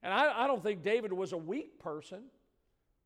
[0.03, 2.23] And I, I don't think David was a weak person.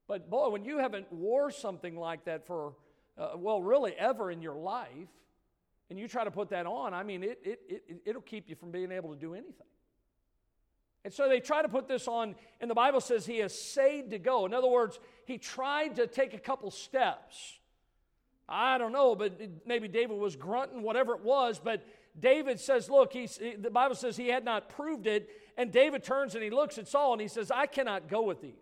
[0.06, 2.74] But boy, when you haven't wore something like that for,
[3.18, 5.08] uh, well, really ever in your life,
[5.90, 8.54] and you try to put that on, I mean, it, it, it, it'll keep you
[8.54, 9.66] from being able to do anything.
[11.04, 14.20] And so they try to put this on, and the Bible says he essayed to
[14.20, 14.46] go.
[14.46, 17.58] In other words, he tried to take a couple steps.
[18.52, 21.82] I don't know, but maybe David was grunting, whatever it was, but
[22.18, 25.30] David says, Look, he's, the Bible says he had not proved it.
[25.56, 28.42] And David turns and he looks at Saul and he says, I cannot go with
[28.42, 28.52] these.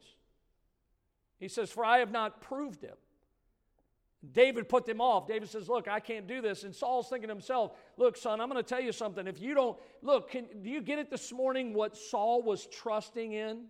[1.41, 2.95] He says, For I have not proved him.
[4.33, 5.27] David put them off.
[5.27, 6.63] David says, Look, I can't do this.
[6.63, 9.27] And Saul's thinking to himself, Look, son, I'm going to tell you something.
[9.27, 13.33] If you don't, look, can, do you get it this morning what Saul was trusting
[13.33, 13.65] in?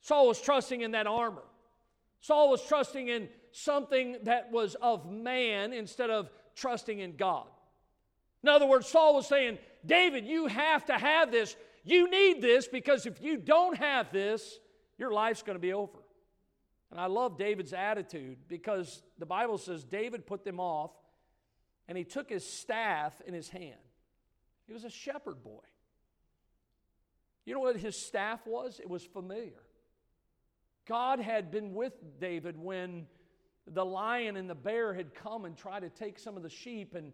[0.00, 1.44] Saul was trusting in that armor.
[2.20, 7.46] Saul was trusting in something that was of man instead of trusting in God.
[8.42, 11.56] In other words, Saul was saying, David, you have to have this.
[11.82, 14.58] You need this because if you don't have this,
[14.98, 15.98] your life's going to be over.
[16.90, 20.90] And I love David's attitude because the Bible says David put them off
[21.88, 23.74] and he took his staff in his hand.
[24.66, 25.64] He was a shepherd boy.
[27.44, 28.80] You know what his staff was?
[28.80, 29.62] It was familiar.
[30.86, 33.06] God had been with David when
[33.66, 36.94] the lion and the bear had come and tried to take some of the sheep,
[36.94, 37.12] and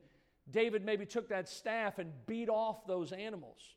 [0.50, 3.76] David maybe took that staff and beat off those animals,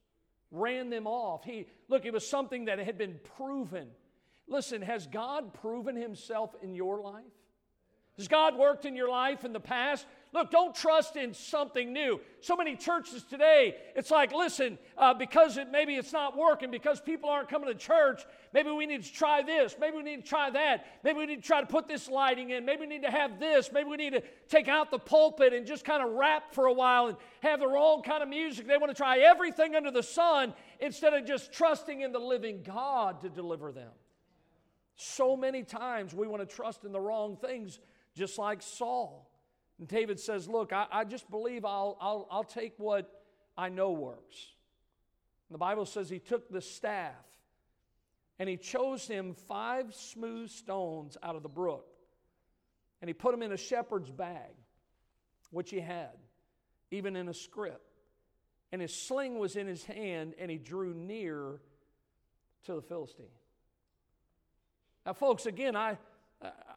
[0.52, 1.44] ran them off.
[1.44, 3.88] He look, it was something that had been proven
[4.48, 7.24] Listen, has God proven himself in your life?
[8.18, 10.06] Has God worked in your life in the past?
[10.34, 12.20] Look, don't trust in something new.
[12.42, 17.00] So many churches today, it's like, listen, uh, because it, maybe it's not working, because
[17.00, 20.28] people aren't coming to church, maybe we need to try this, maybe we need to
[20.28, 23.04] try that, maybe we need to try to put this lighting in, maybe we need
[23.04, 26.12] to have this, maybe we need to take out the pulpit and just kind of
[26.12, 28.68] rap for a while and have their own kind of music.
[28.68, 32.62] They want to try everything under the sun instead of just trusting in the living
[32.62, 33.92] God to deliver them.
[34.96, 37.80] So many times we want to trust in the wrong things,
[38.16, 39.30] just like Saul.
[39.80, 43.10] And David says, Look, I, I just believe I'll, I'll, I'll take what
[43.58, 44.36] I know works.
[45.50, 47.14] And the Bible says he took the staff
[48.40, 51.88] and he chose him five smooth stones out of the brook.
[53.02, 54.54] And he put them in a shepherd's bag,
[55.52, 56.18] which he had,
[56.92, 57.82] even in a scrip.
[58.72, 61.62] And his sling was in his hand, and he drew near
[62.66, 63.28] to the Philistine.
[65.06, 65.98] Now, folks, again, I,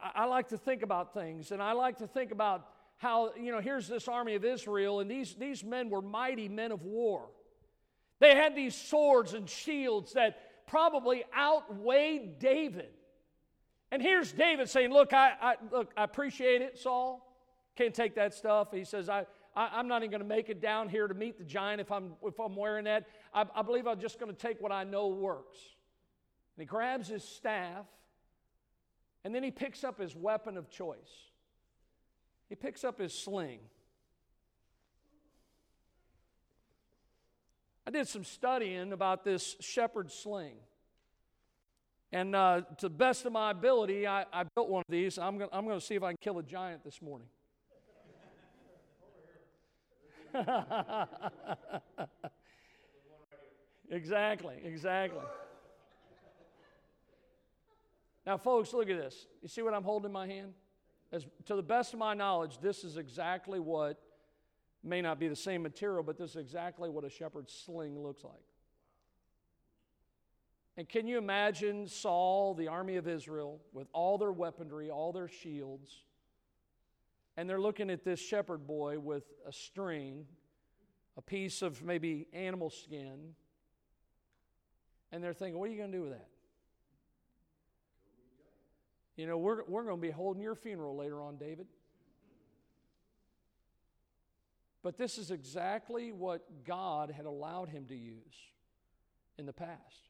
[0.00, 3.60] I like to think about things, and I like to think about how, you know,
[3.60, 7.28] here's this army of Israel, and these, these men were mighty men of war.
[8.20, 12.90] They had these swords and shields that probably outweighed David.
[13.90, 17.24] And here's David saying, Look, I, I, look, I appreciate it, Saul.
[17.76, 18.68] Can't take that stuff.
[18.72, 21.38] He says, I, I, am not even going to make it down here to meet
[21.38, 23.06] the giant if I'm, if I'm wearing that.
[23.32, 25.56] I, I believe I'm just going to take what I know works.
[26.56, 27.86] And he grabs his staff
[29.24, 30.96] and then he picks up his weapon of choice.
[32.48, 33.60] He picks up his sling.
[37.86, 40.56] I did some studying about this shepherd sling.
[42.12, 45.18] And uh, to the best of my ability, I, I built one of these.
[45.18, 47.28] I'm going to see if I can kill a giant this morning.
[53.90, 55.24] exactly, exactly.
[58.26, 59.26] Now, folks, look at this.
[59.40, 60.52] You see what I'm holding in my hand?
[61.10, 64.00] As, to the best of my knowledge, this is exactly what
[64.84, 68.24] may not be the same material, but this is exactly what a shepherd's sling looks
[68.24, 68.34] like.
[70.76, 75.28] And can you imagine Saul, the army of Israel, with all their weaponry, all their
[75.28, 76.04] shields,
[77.36, 80.26] and they're looking at this shepherd boy with a string,
[81.16, 83.34] a piece of maybe animal skin,
[85.10, 86.28] and they're thinking, what are you going to do with that?
[89.18, 91.66] You know, we're, we're going to be holding your funeral later on, David.
[94.84, 98.36] But this is exactly what God had allowed him to use
[99.36, 100.08] in the past.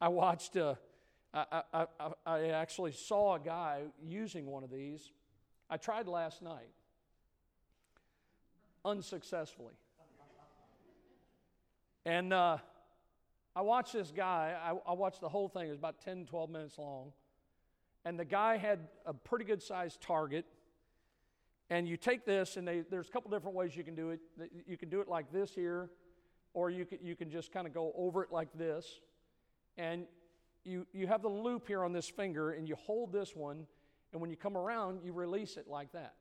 [0.00, 0.76] I watched, uh,
[1.34, 5.10] I, I, I, I actually saw a guy using one of these.
[5.68, 6.70] I tried last night,
[8.84, 9.74] unsuccessfully.
[12.04, 12.58] And uh,
[13.56, 16.48] I watched this guy, I, I watched the whole thing, it was about 10, 12
[16.48, 17.10] minutes long.
[18.06, 20.46] And the guy had a pretty good sized target.
[21.70, 24.20] And you take this, and they, there's a couple different ways you can do it.
[24.64, 25.90] You can do it like this here,
[26.54, 29.00] or you can, you can just kind of go over it like this.
[29.76, 30.04] And
[30.62, 33.66] you, you have the loop here on this finger, and you hold this one,
[34.12, 36.14] and when you come around, you release it like that.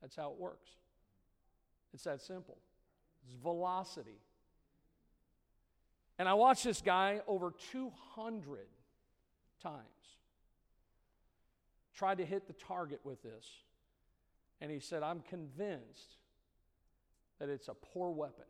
[0.00, 0.70] That's how it works.
[1.92, 2.58] It's that simple.
[3.26, 4.20] It's velocity.
[6.20, 8.60] And I watched this guy over 200
[9.60, 9.82] times
[11.94, 13.46] try to hit the target with this.
[14.60, 16.16] And he said, I'm convinced
[17.38, 18.44] that it's a poor weapon.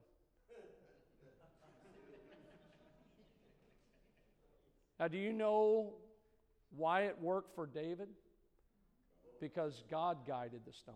[5.01, 5.95] now, do you know
[6.77, 8.09] why it worked for David?
[9.41, 10.95] Because God guided the stone.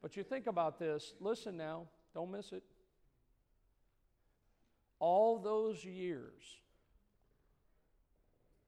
[0.00, 2.62] But you think about this, listen now, don't miss it
[5.04, 6.42] all those years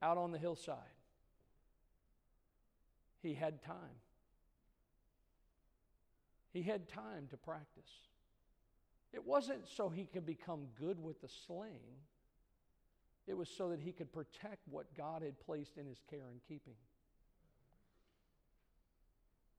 [0.03, 0.77] out on the hillside,
[3.21, 4.01] he had time.
[6.53, 7.89] He had time to practice.
[9.13, 11.81] It wasn't so he could become good with the sling,
[13.27, 16.39] it was so that he could protect what God had placed in his care and
[16.47, 16.75] keeping.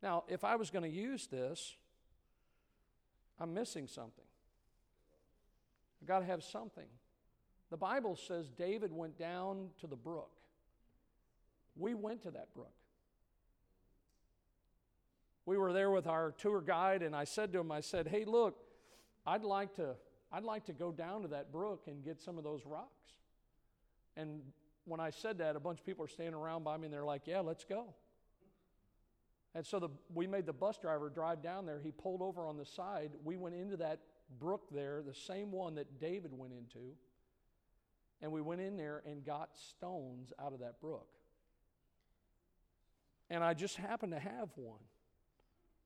[0.03, 1.77] Now, if I was going to use this,
[3.39, 4.25] I'm missing something.
[6.01, 6.87] I've got to have something.
[7.71, 10.31] The Bible says David went down to the brook.
[11.77, 12.73] We went to that brook.
[15.49, 18.27] We were there with our tour guide, and I said to him, I said, Hey,
[18.27, 18.59] look,
[19.27, 19.95] I'd like to,
[20.31, 23.15] I'd like to go down to that brook and get some of those rocks.
[24.15, 24.43] And
[24.85, 27.03] when I said that, a bunch of people are standing around by me and they're
[27.03, 27.95] like, Yeah, let's go.
[29.55, 31.81] And so the, we made the bus driver drive down there.
[31.83, 33.13] He pulled over on the side.
[33.25, 34.01] We went into that
[34.39, 36.93] brook there, the same one that David went into.
[38.21, 41.09] And we went in there and got stones out of that brook.
[43.31, 44.81] And I just happened to have one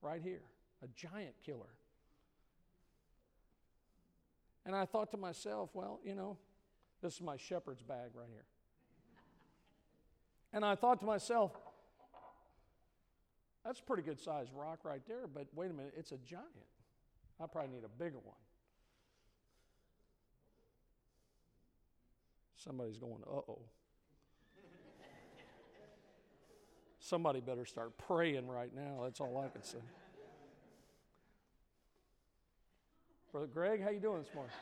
[0.03, 0.41] right here,
[0.83, 1.73] a giant killer.
[4.65, 6.37] And I thought to myself, well, you know,
[7.01, 8.45] this is my shepherd's bag right here.
[10.53, 11.51] And I thought to myself,
[13.65, 16.47] that's a pretty good sized rock right there, but wait a minute, it's a giant.
[17.41, 18.35] I probably need a bigger one.
[22.55, 23.59] Somebody's going, uh oh.
[27.03, 29.01] Somebody better start praying right now.
[29.03, 29.79] That's all I can say.
[33.29, 34.53] Brother Greg, how you doing this morning?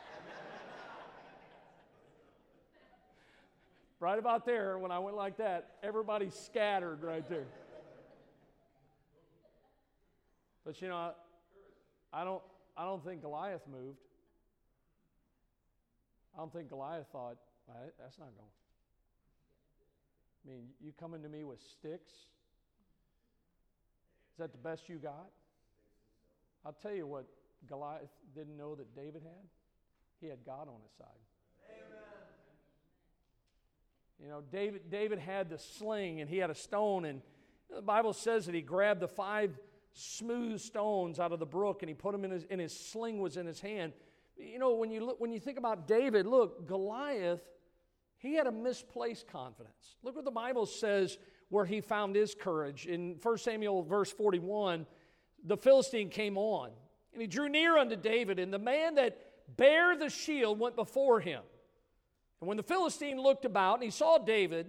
[4.00, 7.46] right about there, when I went like that, everybody scattered right there.
[10.64, 11.12] But you know,
[12.12, 12.42] I don't,
[12.76, 14.00] I don't think Goliath moved.
[16.34, 17.36] I don't think Goliath thought,
[18.00, 18.61] that's not going.
[20.44, 22.12] I mean, you coming to me with sticks?
[24.32, 25.30] Is that the best you got?
[26.64, 27.26] I'll tell you what
[27.68, 29.46] Goliath didn't know that David had.
[30.20, 31.06] He had God on his side.
[34.22, 37.22] You know, David, David had the sling and he had a stone, and
[37.74, 39.58] the Bible says that he grabbed the five
[39.94, 43.18] smooth stones out of the brook and he put them in his, and his sling
[43.20, 43.92] was in his hand.
[44.36, 47.42] You know, when you, look, when you think about David, look, Goliath,
[48.22, 49.96] he had a misplaced confidence.
[50.04, 51.18] Look what the Bible says
[51.48, 52.86] where he found his courage.
[52.86, 54.86] In 1 Samuel, verse 41,
[55.44, 56.70] the Philistine came on
[57.12, 59.18] and he drew near unto David, and the man that
[59.56, 61.42] bare the shield went before him.
[62.40, 64.66] And when the Philistine looked about and he saw David,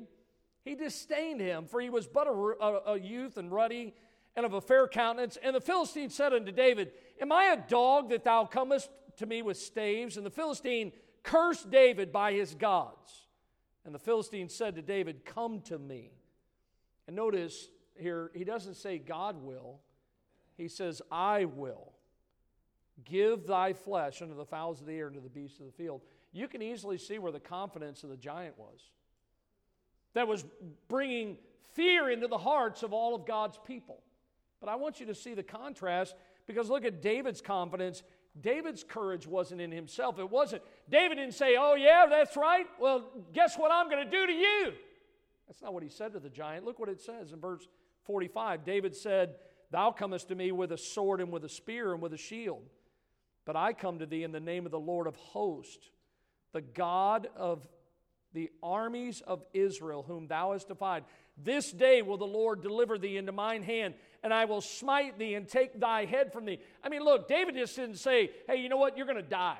[0.65, 3.93] he disdained him, for he was but a, a, a youth and ruddy
[4.35, 5.37] and of a fair countenance.
[5.41, 6.91] And the Philistine said unto David,
[7.21, 10.17] Am I a dog that thou comest to me with staves?
[10.17, 10.91] And the Philistine
[11.21, 13.22] cursed David by his gods.
[13.85, 16.11] And the Philistine said to David, Come to me.
[17.07, 19.79] And notice here, he doesn't say God will,
[20.57, 21.91] he says, I will.
[23.05, 25.71] Give thy flesh unto the fowls of the air and to the beasts of the
[25.71, 26.01] field.
[26.31, 28.91] You can easily see where the confidence of the giant was.
[30.13, 30.45] That was
[30.87, 31.37] bringing
[31.73, 34.03] fear into the hearts of all of God's people.
[34.59, 36.15] But I want you to see the contrast
[36.45, 38.03] because look at David's confidence.
[38.39, 40.17] David's courage wasn't in himself.
[40.17, 40.63] It wasn't.
[40.89, 42.65] David didn't say, Oh, yeah, that's right.
[42.79, 43.03] Well,
[43.33, 44.73] guess what I'm going to do to you?
[45.47, 46.65] That's not what he said to the giant.
[46.65, 47.67] Look what it says in verse
[48.05, 48.65] 45.
[48.65, 49.35] David said,
[49.71, 52.63] Thou comest to me with a sword and with a spear and with a shield.
[53.45, 55.89] But I come to thee in the name of the Lord of hosts,
[56.53, 57.67] the God of
[58.33, 61.03] the armies of Israel, whom thou hast defied.
[61.37, 65.33] This day will the Lord deliver thee into mine hand, and I will smite thee
[65.33, 66.59] and take thy head from thee.
[66.83, 69.57] I mean, look, David just didn't say, hey, you know what, you're going to die.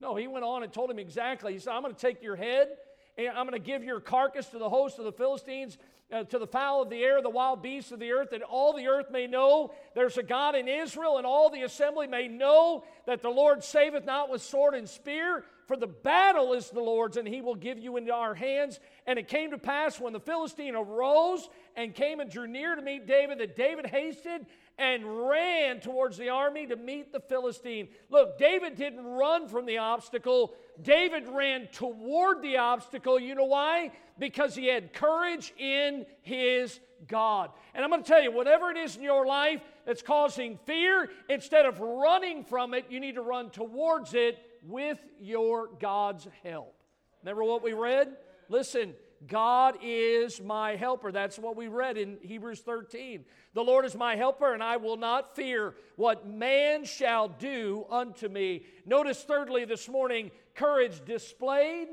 [0.00, 1.54] No, he went on and told him exactly.
[1.54, 2.68] He said, I'm going to take your head,
[3.16, 5.78] and I'm going to give your carcass to the host of the Philistines,
[6.12, 8.76] uh, to the fowl of the air, the wild beasts of the earth, that all
[8.76, 12.84] the earth may know there's a God in Israel, and all the assembly may know
[13.06, 17.16] that the Lord saveth not with sword and spear, for the battle is the Lord's,
[17.16, 18.78] and he will give you into our hands.
[19.06, 22.82] And it came to pass when the Philistine arose and came and drew near to
[22.82, 24.46] meet David, that David hasted
[24.78, 27.88] and ran towards the army to meet the Philistine.
[28.10, 33.18] Look, David didn't run from the obstacle, David ran toward the obstacle.
[33.18, 33.92] You know why?
[34.18, 37.50] Because he had courage in his God.
[37.74, 41.08] And I'm going to tell you, whatever it is in your life that's causing fear,
[41.28, 46.74] instead of running from it, you need to run towards it with your God's help.
[47.22, 48.08] Remember what we read?
[48.48, 48.94] Listen,
[49.26, 51.10] God is my helper.
[51.10, 53.24] That's what we read in Hebrews 13.
[53.54, 58.28] The Lord is my helper, and I will not fear what man shall do unto
[58.28, 58.64] me.
[58.84, 61.88] Notice, thirdly, this morning, courage displayed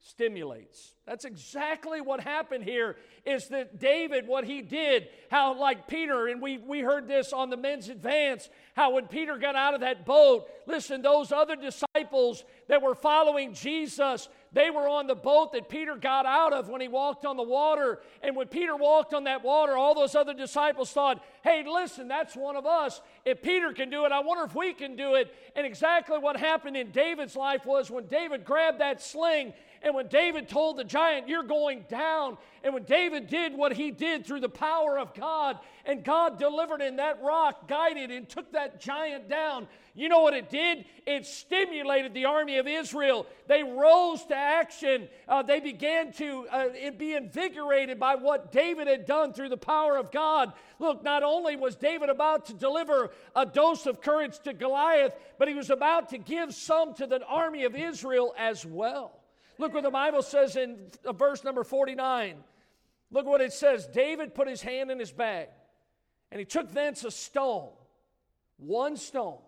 [0.00, 0.94] stimulates.
[1.06, 6.40] That's exactly what happened here is that David, what he did, how like Peter, and
[6.40, 10.06] we, we heard this on the men's advance, how when Peter got out of that
[10.06, 15.68] boat, listen, those other disciples that were following Jesus, they were on the boat that
[15.68, 18.00] Peter got out of when he walked on the water.
[18.22, 22.36] And when Peter walked on that water, all those other disciples thought, hey, listen, that's
[22.36, 23.00] one of us.
[23.24, 25.34] If Peter can do it, I wonder if we can do it.
[25.54, 29.52] And exactly what happened in David's life was when David grabbed that sling
[29.82, 33.90] and when David told the giant, You're going down, and when David did what he
[33.90, 38.52] did through the power of God, and God delivered in that rock, guided, and took
[38.52, 39.68] that giant down,
[39.98, 40.84] you know what it did?
[41.06, 43.26] It stimulated the army of Israel.
[43.48, 45.08] They rose to action.
[45.26, 49.96] Uh, they began to uh, be invigorated by what David had done through the power
[49.96, 50.52] of God.
[50.78, 55.48] Look, not only was David about to deliver a dose of courage to Goliath, but
[55.48, 59.17] he was about to give some to the army of Israel as well.
[59.58, 62.36] Look what the Bible says in uh, verse number 49.
[63.10, 65.48] Look what it says David put his hand in his bag,
[66.30, 67.70] and he took thence a stone,
[68.58, 69.38] one stone,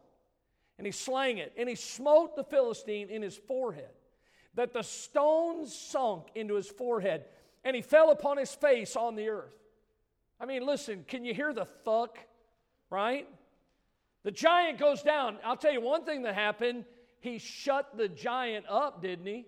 [0.79, 3.91] and he slang it, and he smote the Philistine in his forehead,
[4.55, 7.25] that the stone sunk into his forehead,
[7.65, 9.55] and he fell upon his face on the earth.
[10.41, 12.19] I mean, listen, can you hear the thuck,
[12.89, 13.29] right?
[14.23, 15.37] The giant goes down.
[15.45, 16.87] I'll tell you one thing that happened.
[17.21, 19.47] He shut the giant up, didn't he?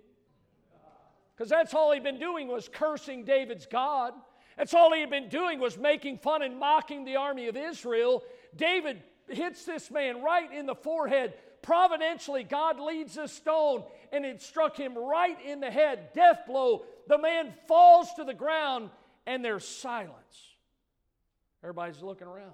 [1.34, 4.12] Because that's all he'd been doing was cursing David's God.
[4.56, 8.22] That's all he had been doing was making fun and mocking the army of Israel.
[8.54, 11.34] David hits this man right in the forehead.
[11.62, 16.12] Providentially, God leads a stone and it struck him right in the head.
[16.12, 16.84] Death blow.
[17.08, 18.90] The man falls to the ground
[19.26, 20.12] and there's silence.
[21.62, 22.50] Everybody's looking around.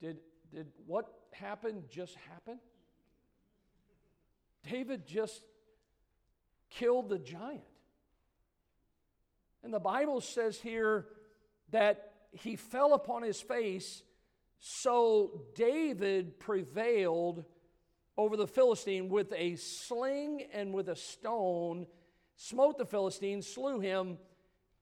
[0.00, 0.18] Did,
[0.54, 2.60] did what happened just happen?
[4.70, 5.42] David just
[6.70, 7.62] killed the giant.
[9.62, 11.06] And the Bible says here
[11.70, 14.02] that he fell upon his face,
[14.58, 17.44] so David prevailed
[18.16, 21.86] over the Philistine with a sling and with a stone,
[22.36, 24.18] smote the Philistine, slew him,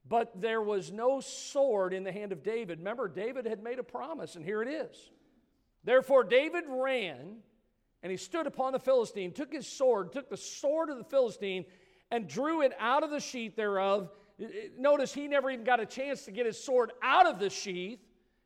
[0.06, 2.78] but there was no sword in the hand of David.
[2.78, 5.10] Remember, David had made a promise, and here it is.
[5.82, 7.38] Therefore, David ran
[8.04, 11.64] and he stood upon the Philistine, took his sword, took the sword of the Philistine,
[12.10, 14.10] and drew it out of the sheath thereof.
[14.38, 14.48] Uh, uh,
[14.78, 17.98] notice he never even got a chance to get his sword out of the sheath.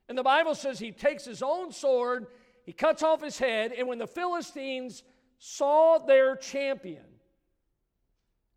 [0.09, 2.29] And the Bible says he takes his own sword,
[2.67, 5.03] he cuts off his head, and when the Philistines
[5.39, 7.05] saw their champion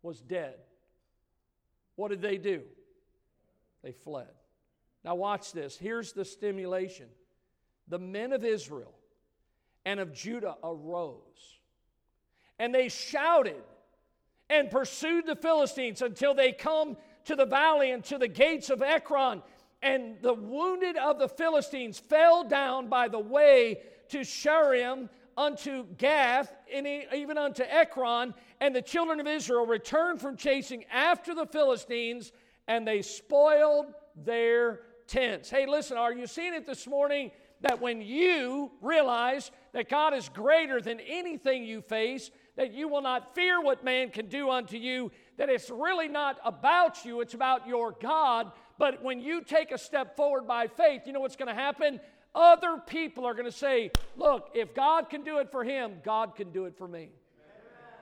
[0.02, 0.54] was dead,
[1.96, 2.62] what did they do?
[3.82, 4.28] They fled.
[5.04, 5.76] Now, watch this.
[5.76, 7.08] Here's the stimulation.
[7.88, 8.94] The men of Israel
[9.84, 11.18] and of Judah arose.
[12.58, 13.62] And they shouted
[14.48, 18.82] and pursued the Philistines until they come to the valley and to the gates of
[18.82, 19.42] Ekron.
[19.82, 23.78] And the wounded of the Philistines fell down by the way
[24.10, 28.34] to Shaaraim unto Gath, and even unto Ekron.
[28.60, 32.32] And the children of Israel returned from chasing after the Philistines,
[32.68, 35.50] and they spoiled their tents.
[35.50, 37.30] Hey, listen, are you seeing it this morning?
[37.62, 43.02] That when you realize that God is greater than anything you face, that you will
[43.02, 47.34] not fear what man can do unto you, that it's really not about you, it's
[47.34, 51.36] about your God, But when you take a step forward by faith, you know what's
[51.36, 52.00] going to happen?
[52.34, 56.34] Other people are going to say, Look, if God can do it for him, God
[56.34, 57.10] can do it for me.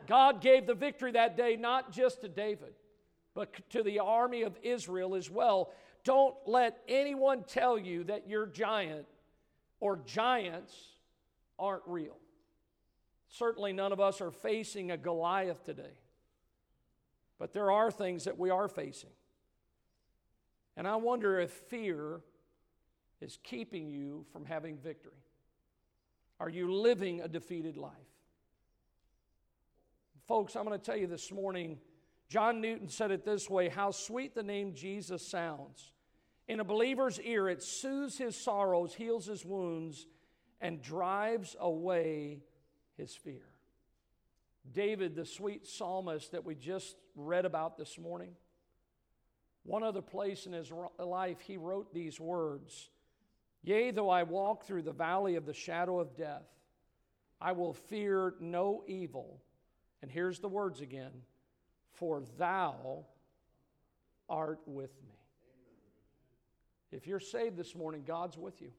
[0.07, 2.73] God gave the victory that day not just to David,
[3.35, 5.71] but to the army of Israel as well.
[6.03, 9.07] Don't let anyone tell you that your giant
[9.81, 10.75] or giants
[11.59, 12.17] aren't real.
[13.29, 15.99] Certainly, none of us are facing a Goliath today.
[17.39, 19.11] But there are things that we are facing.
[20.77, 22.21] And I wonder if fear
[23.21, 25.13] is keeping you from having victory.
[26.39, 27.93] Are you living a defeated life?
[30.27, 31.79] Folks, I'm going to tell you this morning,
[32.29, 35.93] John Newton said it this way How sweet the name Jesus sounds.
[36.51, 40.09] In a believer's ear, it soothes his sorrows, heals his wounds,
[40.61, 42.43] and drives away
[42.97, 43.45] his fear.
[44.73, 48.33] David, the sweet psalmist that we just read about this morning,
[49.63, 52.91] one other place in his life, he wrote these words
[53.63, 56.49] Yea, though I walk through the valley of the shadow of death,
[57.41, 59.41] I will fear no evil
[60.03, 61.13] and here's the words again
[61.93, 63.05] For thou
[64.29, 65.10] art with me.
[66.93, 68.73] If you're saved this morning, God's with you.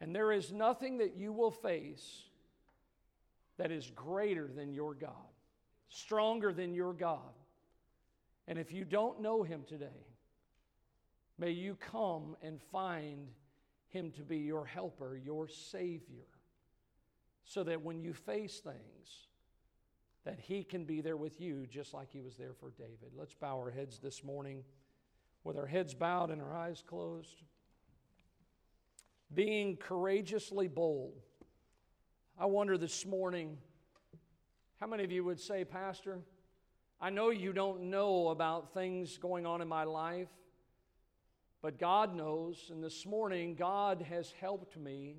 [0.00, 2.22] And there is nothing that you will face
[3.56, 5.10] that is greater than your God,
[5.88, 7.20] stronger than your God.
[8.48, 10.06] And if you don't know Him today,
[11.38, 13.28] may you come and find
[13.88, 16.26] Him to be your helper, your Savior,
[17.44, 19.28] so that when you face things,
[20.24, 23.12] that He can be there with you just like He was there for David.
[23.16, 24.64] Let's bow our heads this morning
[25.46, 27.40] with our heads bowed and our eyes closed.
[29.32, 31.22] Being courageously bold.
[32.38, 33.56] I wonder this morning
[34.80, 36.18] how many of you would say, Pastor,
[37.00, 40.28] I know you don't know about things going on in my life,
[41.62, 42.70] but God knows.
[42.70, 45.16] And this morning, God has helped me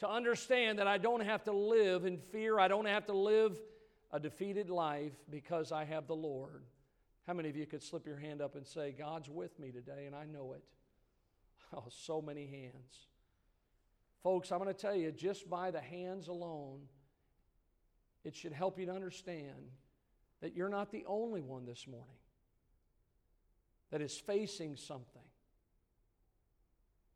[0.00, 2.58] to understand that I don't have to live in fear.
[2.58, 3.60] I don't have to live
[4.12, 6.64] a defeated life because I have the Lord.
[7.30, 10.06] How many of you could slip your hand up and say, God's with me today
[10.06, 10.64] and I know it?
[11.72, 13.06] Oh, so many hands.
[14.24, 16.80] Folks, I'm going to tell you, just by the hands alone,
[18.24, 19.70] it should help you to understand
[20.40, 22.08] that you're not the only one this morning
[23.92, 25.22] that is facing something.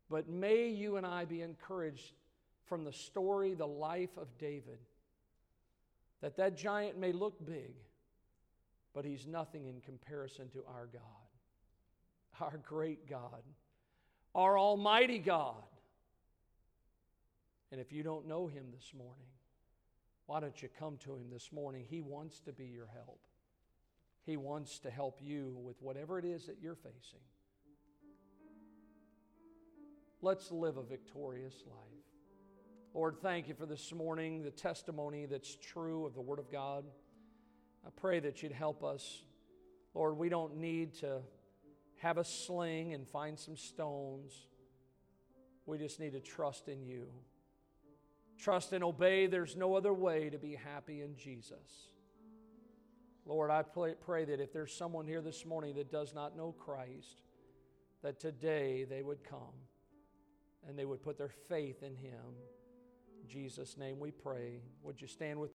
[0.09, 2.13] But may you and I be encouraged
[2.63, 4.79] from the story, the life of David
[6.21, 7.75] that that giant may look big,
[8.95, 11.01] but he's nothing in comparison to our God,
[12.39, 13.43] our great God,
[14.33, 15.63] our almighty God.
[17.71, 19.27] And if you don't know him this morning,
[20.27, 21.83] why don't you come to him this morning?
[21.87, 23.19] He wants to be your help.
[24.25, 27.19] He wants to help you with whatever it is that you're facing.
[30.21, 31.75] Let's live a victorious life.
[32.93, 36.85] Lord, thank you for this morning, the testimony that's true of the Word of God.
[37.85, 39.23] I pray that you'd help us.
[39.93, 41.21] Lord, we don't need to
[41.99, 44.33] have a sling and find some stones.
[45.65, 47.07] We just need to trust in you.
[48.37, 49.27] Trust and obey.
[49.27, 51.89] There's no other way to be happy in Jesus.
[53.25, 57.21] Lord, I pray that if there's someone here this morning that does not know Christ,
[58.03, 59.55] that today they would come
[60.67, 62.35] and they would put their faith in Him.
[63.27, 64.61] Jesus' name we pray.
[64.83, 65.53] Would you stand with